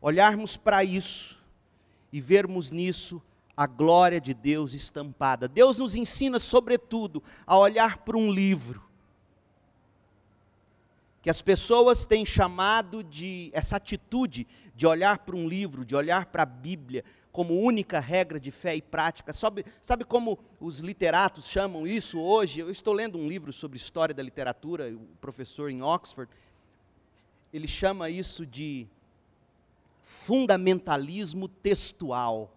Olharmos 0.00 0.56
para 0.56 0.82
isso 0.82 1.40
e 2.12 2.20
vermos 2.20 2.72
nisso 2.72 3.22
a 3.56 3.68
glória 3.68 4.20
de 4.20 4.34
Deus 4.34 4.74
estampada. 4.74 5.46
Deus 5.46 5.78
nos 5.78 5.94
ensina, 5.94 6.40
sobretudo, 6.40 7.22
a 7.46 7.56
olhar 7.56 7.98
para 7.98 8.16
um 8.16 8.28
livro 8.28 8.87
que 11.28 11.30
as 11.30 11.42
pessoas 11.42 12.06
têm 12.06 12.24
chamado 12.24 13.04
de 13.04 13.50
essa 13.52 13.76
atitude 13.76 14.46
de 14.74 14.86
olhar 14.86 15.18
para 15.18 15.36
um 15.36 15.46
livro, 15.46 15.84
de 15.84 15.94
olhar 15.94 16.24
para 16.24 16.44
a 16.44 16.46
Bíblia 16.46 17.04
como 17.30 17.60
única 17.60 18.00
regra 18.00 18.40
de 18.40 18.50
fé 18.50 18.74
e 18.76 18.80
prática. 18.80 19.30
Sabe, 19.34 19.66
sabe 19.82 20.06
como 20.06 20.38
os 20.58 20.78
literatos 20.78 21.46
chamam 21.46 21.86
isso 21.86 22.18
hoje? 22.18 22.60
Eu 22.60 22.70
estou 22.70 22.94
lendo 22.94 23.18
um 23.18 23.28
livro 23.28 23.52
sobre 23.52 23.76
história 23.76 24.14
da 24.14 24.22
literatura, 24.22 24.90
o 24.90 25.00
professor 25.20 25.70
em 25.70 25.82
Oxford, 25.82 26.32
ele 27.52 27.68
chama 27.68 28.08
isso 28.08 28.46
de 28.46 28.86
fundamentalismo 30.00 31.46
textual. 31.46 32.50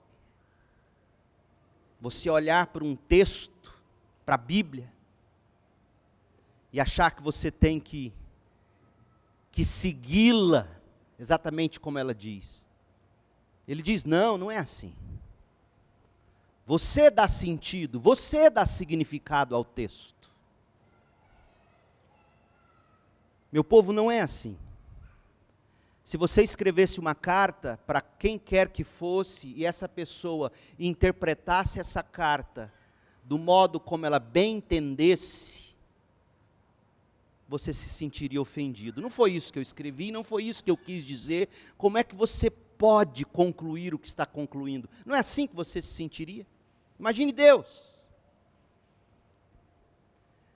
Você 1.99 2.29
olhar 2.29 2.67
para 2.67 2.85
um 2.85 2.95
texto, 2.95 3.73
para 4.25 4.35
a 4.35 4.37
Bíblia, 4.37 4.89
e 6.71 6.79
achar 6.79 7.11
que 7.11 7.21
você 7.21 7.51
tem 7.51 7.77
que, 7.77 8.13
que 9.51 9.65
segui-la 9.65 10.67
exatamente 11.19 11.79
como 11.79 11.99
ela 11.99 12.15
diz. 12.15 12.67
Ele 13.67 13.81
diz: 13.81 14.05
não, 14.05 14.37
não 14.37 14.51
é 14.51 14.57
assim. 14.57 14.93
Você 16.65 17.09
dá 17.09 17.27
sentido, 17.27 17.99
você 17.99 18.49
dá 18.49 18.65
significado 18.65 19.55
ao 19.55 19.65
texto. 19.65 20.31
Meu 23.51 23.63
povo 23.63 23.91
não 23.91 24.09
é 24.09 24.21
assim. 24.21 24.57
Se 26.03 26.17
você 26.17 26.41
escrevesse 26.41 26.99
uma 26.99 27.13
carta 27.13 27.79
para 27.85 28.01
quem 28.01 28.39
quer 28.39 28.69
que 28.69 28.83
fosse 28.83 29.53
e 29.55 29.65
essa 29.65 29.87
pessoa 29.87 30.51
interpretasse 30.79 31.79
essa 31.79 32.01
carta 32.01 32.73
do 33.23 33.37
modo 33.37 33.79
como 33.79 34.05
ela 34.05 34.19
bem 34.19 34.57
entendesse, 34.57 35.70
você 37.51 37.73
se 37.73 37.89
sentiria 37.89 38.41
ofendido. 38.41 39.01
Não 39.01 39.09
foi 39.09 39.33
isso 39.33 39.51
que 39.51 39.59
eu 39.59 39.61
escrevi, 39.61 40.09
não 40.09 40.23
foi 40.23 40.45
isso 40.45 40.63
que 40.63 40.71
eu 40.71 40.77
quis 40.77 41.03
dizer. 41.03 41.49
Como 41.77 41.97
é 41.97 42.03
que 42.03 42.15
você 42.15 42.49
pode 42.49 43.25
concluir 43.25 43.93
o 43.93 43.99
que 43.99 44.07
está 44.07 44.25
concluindo? 44.25 44.89
Não 45.05 45.13
é 45.13 45.19
assim 45.19 45.45
que 45.45 45.53
você 45.53 45.81
se 45.81 45.89
sentiria? 45.89 46.47
Imagine 46.97 47.33
Deus. 47.33 47.91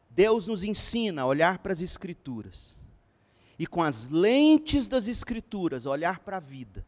Deus 0.09 0.47
nos 0.47 0.63
ensina 0.63 1.23
a 1.23 1.25
olhar 1.25 1.57
para 1.57 1.73
as 1.73 1.81
Escrituras 1.81 2.73
e 3.59 3.67
com 3.67 3.83
as 3.83 4.07
lentes 4.07 4.87
das 4.87 5.09
Escrituras 5.09 5.85
olhar 5.85 6.19
para 6.19 6.37
a 6.37 6.39
vida. 6.39 6.85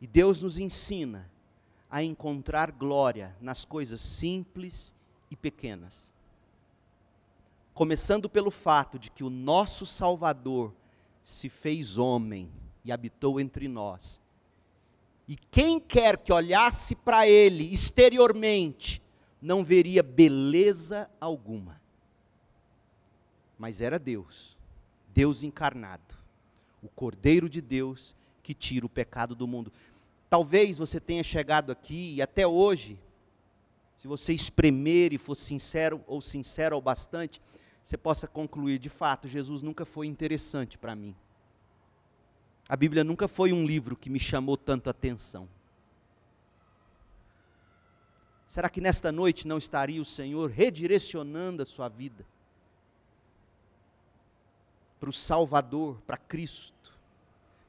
E 0.00 0.06
Deus 0.06 0.40
nos 0.40 0.58
ensina 0.58 1.30
a 1.90 2.02
encontrar 2.02 2.72
glória 2.72 3.36
nas 3.38 3.66
coisas 3.66 4.00
simples 4.00 4.94
e 5.30 5.36
pequenas. 5.36 6.10
Começando 7.74 8.28
pelo 8.28 8.50
fato 8.50 8.98
de 8.98 9.10
que 9.10 9.24
o 9.24 9.30
nosso 9.30 9.86
Salvador 9.86 10.74
se 11.24 11.48
fez 11.48 11.98
homem 11.98 12.50
e 12.84 12.92
habitou 12.92 13.40
entre 13.40 13.68
nós. 13.68 14.20
E 15.26 15.36
quem 15.36 15.80
quer 15.80 16.18
que 16.18 16.32
olhasse 16.32 16.94
para 16.94 17.26
ele 17.28 17.72
exteriormente, 17.72 19.02
não 19.40 19.64
veria 19.64 20.02
beleza 20.02 21.08
alguma 21.20 21.82
mas 23.62 23.80
era 23.80 23.96
Deus, 23.96 24.56
Deus 25.14 25.44
encarnado, 25.44 26.16
o 26.82 26.88
Cordeiro 26.88 27.48
de 27.48 27.60
Deus 27.60 28.16
que 28.42 28.52
tira 28.52 28.84
o 28.84 28.88
pecado 28.88 29.36
do 29.36 29.46
mundo. 29.46 29.72
Talvez 30.28 30.78
você 30.78 30.98
tenha 30.98 31.22
chegado 31.22 31.70
aqui 31.70 32.14
e 32.16 32.20
até 32.20 32.44
hoje, 32.44 32.98
se 33.98 34.08
você 34.08 34.32
espremer 34.32 35.12
e 35.12 35.16
for 35.16 35.36
sincero 35.36 36.02
ou 36.08 36.20
sincero 36.20 36.76
o 36.76 36.80
bastante, 36.80 37.40
você 37.82 37.96
possa 37.96 38.26
concluir, 38.26 38.78
de 38.78 38.88
fato, 38.88 39.26
Jesus 39.26 39.62
nunca 39.62 39.84
foi 39.84 40.06
interessante 40.06 40.78
para 40.78 40.94
mim. 40.94 41.14
A 42.68 42.76
Bíblia 42.76 43.02
nunca 43.02 43.26
foi 43.26 43.52
um 43.52 43.66
livro 43.66 43.96
que 43.96 44.08
me 44.08 44.20
chamou 44.20 44.56
tanto 44.56 44.88
atenção. 44.88 45.48
Será 48.48 48.68
que 48.68 48.80
nesta 48.80 49.10
noite 49.10 49.48
não 49.48 49.58
estaria 49.58 50.00
o 50.00 50.04
Senhor 50.04 50.50
redirecionando 50.50 51.62
a 51.62 51.66
sua 51.66 51.88
vida? 51.88 52.24
para 55.02 55.10
o 55.10 55.12
Salvador, 55.12 56.00
para 56.06 56.16
Cristo, 56.16 56.96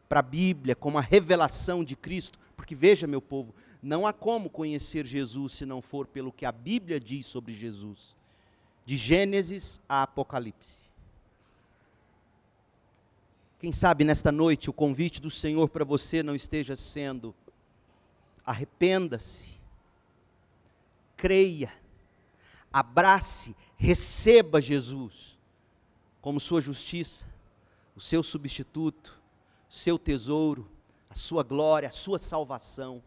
para 0.08 0.20
a 0.20 0.22
Bíblia, 0.22 0.76
como 0.76 1.00
a 1.00 1.02
revelação 1.02 1.84
de 1.84 1.96
Cristo. 1.96 2.38
Porque 2.56 2.76
veja, 2.76 3.08
meu 3.08 3.20
povo, 3.20 3.56
não 3.82 4.06
há 4.06 4.14
como 4.14 4.52
conhecer 4.52 5.04
Jesus 5.04 5.54
se 5.54 5.66
não 5.66 5.82
for 5.82 6.06
pelo 6.06 6.32
que 6.32 6.46
a 6.46 6.52
Bíblia 6.52 7.00
diz 7.00 7.26
sobre 7.26 7.52
Jesus, 7.52 8.16
de 8.86 8.98
Gênesis 8.98 9.82
a 9.88 10.04
Apocalipse. 10.04 10.84
Quem 13.60 13.72
sabe 13.72 14.04
nesta 14.04 14.32
noite 14.32 14.70
o 14.70 14.74
convite 14.74 15.22
do 15.22 15.30
Senhor 15.30 15.70
para 15.70 15.86
você 15.86 16.22
não 16.22 16.36
esteja 16.36 16.76
sendo 16.76 17.34
arrependa-se, 18.46 19.58
creia, 21.16 21.72
abrace, 22.72 23.56
receba 23.78 24.60
Jesus 24.60 25.38
como 26.20 26.40
sua 26.42 26.62
justiça, 26.62 27.26
o 27.96 28.02
seu 28.02 28.22
substituto, 28.22 29.18
o 29.70 29.74
seu 29.74 29.98
tesouro, 29.98 30.70
a 31.10 31.16
sua 31.16 31.42
glória, 31.42 31.88
a 31.88 31.92
sua 31.92 32.20
salvação, 32.20 33.02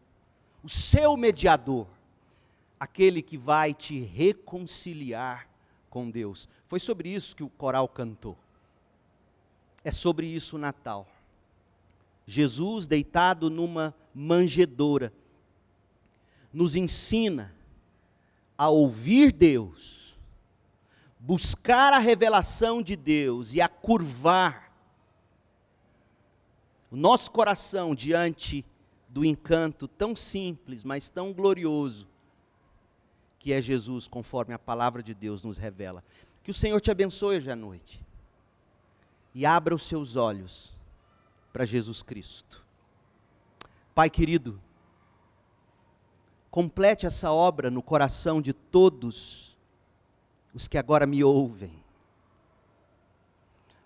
o 0.62 0.68
seu 0.70 1.16
mediador, 1.18 1.86
aquele 2.80 3.20
que 3.20 3.36
vai 3.36 3.74
te 3.74 4.00
reconciliar 4.00 5.48
com 5.96 6.10
Deus. 6.10 6.46
Foi 6.68 6.78
sobre 6.78 7.08
isso 7.08 7.34
que 7.34 7.42
o 7.42 7.48
coral 7.48 7.88
cantou. 7.88 8.36
É 9.82 9.90
sobre 9.90 10.26
isso 10.26 10.56
o 10.56 10.58
Natal. 10.58 11.08
Jesus 12.26 12.86
deitado 12.86 13.48
numa 13.48 13.94
manjedoura 14.14 15.10
nos 16.52 16.76
ensina 16.76 17.50
a 18.58 18.68
ouvir 18.68 19.32
Deus 19.32 20.14
buscar 21.18 21.94
a 21.94 21.98
revelação 21.98 22.82
de 22.82 22.94
Deus 22.94 23.54
e 23.54 23.62
a 23.62 23.66
curvar 23.68 24.70
o 26.90 26.96
nosso 26.96 27.30
coração 27.30 27.94
diante 27.94 28.66
do 29.08 29.24
encanto 29.24 29.88
tão 29.88 30.14
simples, 30.14 30.84
mas 30.84 31.08
tão 31.08 31.32
glorioso, 31.32 32.06
que 33.38 33.52
é 33.52 33.60
Jesus, 33.60 34.08
conforme 34.08 34.54
a 34.54 34.58
palavra 34.58 35.02
de 35.02 35.14
Deus 35.14 35.42
nos 35.44 35.58
revela. 35.58 36.02
Que 36.42 36.50
o 36.50 36.54
Senhor 36.54 36.80
te 36.80 36.90
abençoe 36.90 37.36
hoje 37.36 37.50
à 37.50 37.56
noite 37.56 38.04
e 39.34 39.44
abra 39.44 39.74
os 39.74 39.82
seus 39.82 40.16
olhos 40.16 40.74
para 41.52 41.64
Jesus 41.64 42.02
Cristo. 42.02 42.64
Pai 43.94 44.10
querido, 44.10 44.60
complete 46.50 47.06
essa 47.06 47.32
obra 47.32 47.70
no 47.70 47.82
coração 47.82 48.40
de 48.40 48.52
todos 48.52 49.56
os 50.54 50.66
que 50.66 50.78
agora 50.78 51.06
me 51.06 51.22
ouvem. 51.22 51.84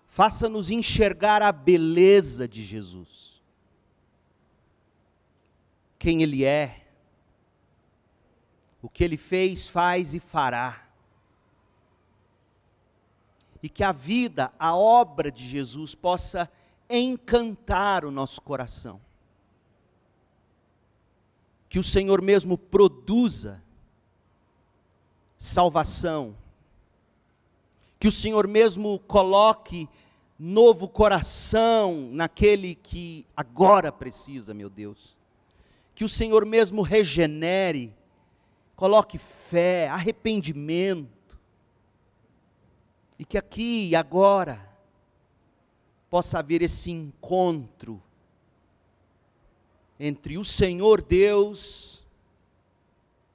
Faça-nos 0.07 0.69
enxergar 0.69 1.41
a 1.41 1.51
beleza 1.51 2.47
de 2.47 2.63
Jesus. 2.63 3.41
Quem 5.97 6.21
Ele 6.21 6.43
é, 6.43 6.80
o 8.81 8.89
que 8.89 9.03
Ele 9.03 9.17
fez, 9.17 9.67
faz 9.67 10.15
e 10.15 10.19
fará. 10.19 10.87
E 13.61 13.69
que 13.69 13.83
a 13.83 13.91
vida, 13.91 14.51
a 14.57 14.75
obra 14.75 15.31
de 15.31 15.47
Jesus 15.47 15.93
possa 15.93 16.49
encantar 16.89 18.03
o 18.03 18.11
nosso 18.11 18.41
coração. 18.41 18.99
Que 21.69 21.79
o 21.79 21.83
Senhor 21.83 22.21
mesmo 22.21 22.57
produza 22.57 23.61
salvação, 25.37 26.35
que 27.99 28.07
o 28.07 28.11
Senhor 28.11 28.47
mesmo 28.47 28.99
coloque 28.99 29.87
novo 30.37 30.89
coração 30.89 32.09
naquele 32.11 32.73
que 32.73 33.27
agora 33.37 33.91
precisa, 33.91 34.53
meu 34.53 34.69
Deus. 34.69 35.15
Que 35.93 36.03
o 36.03 36.09
Senhor 36.09 36.45
mesmo 36.45 36.81
regenere, 36.81 37.93
coloque 38.81 39.19
fé, 39.19 39.87
arrependimento. 39.89 41.37
E 43.19 43.23
que 43.23 43.37
aqui 43.37 43.89
e 43.89 43.95
agora 43.95 44.59
possa 46.09 46.39
haver 46.39 46.63
esse 46.63 46.89
encontro 46.89 48.01
entre 49.99 50.35
o 50.35 50.43
Senhor 50.43 50.99
Deus 50.99 52.03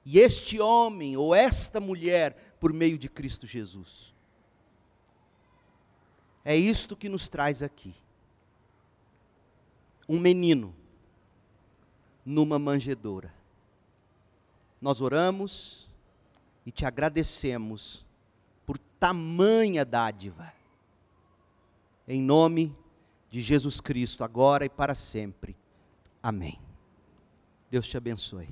e 0.03 0.19
este 0.19 0.59
homem 0.59 1.15
ou 1.15 1.33
esta 1.33 1.79
mulher 1.79 2.57
por 2.59 2.73
meio 2.73 2.97
de 2.97 3.07
Cristo 3.07 3.47
Jesus. 3.47 4.13
É 6.43 6.57
isto 6.57 6.93
que 6.93 7.07
nos 7.07 7.29
traz 7.29 7.63
aqui. 7.63 7.95
Um 10.09 10.19
menino 10.19 10.75
numa 12.25 12.59
manjedoura. 12.59 13.36
Nós 14.81 15.01
oramos 15.01 15.89
e 16.65 16.71
te 16.71 16.85
agradecemos 16.85 18.05
por 18.65 18.77
tamanha 18.99 19.85
dádiva. 19.85 20.53
em 22.07 22.21
nome 22.21 22.75
de 23.29 23.41
Jesus 23.41 23.81
Cristo, 23.81 24.23
agora 24.23 24.63
e 24.65 24.69
para 24.69 24.95
sempre. 24.95 25.55
Amém. 26.23 26.59
Deus 27.69 27.87
te 27.87 27.97
abençoe. 27.97 28.47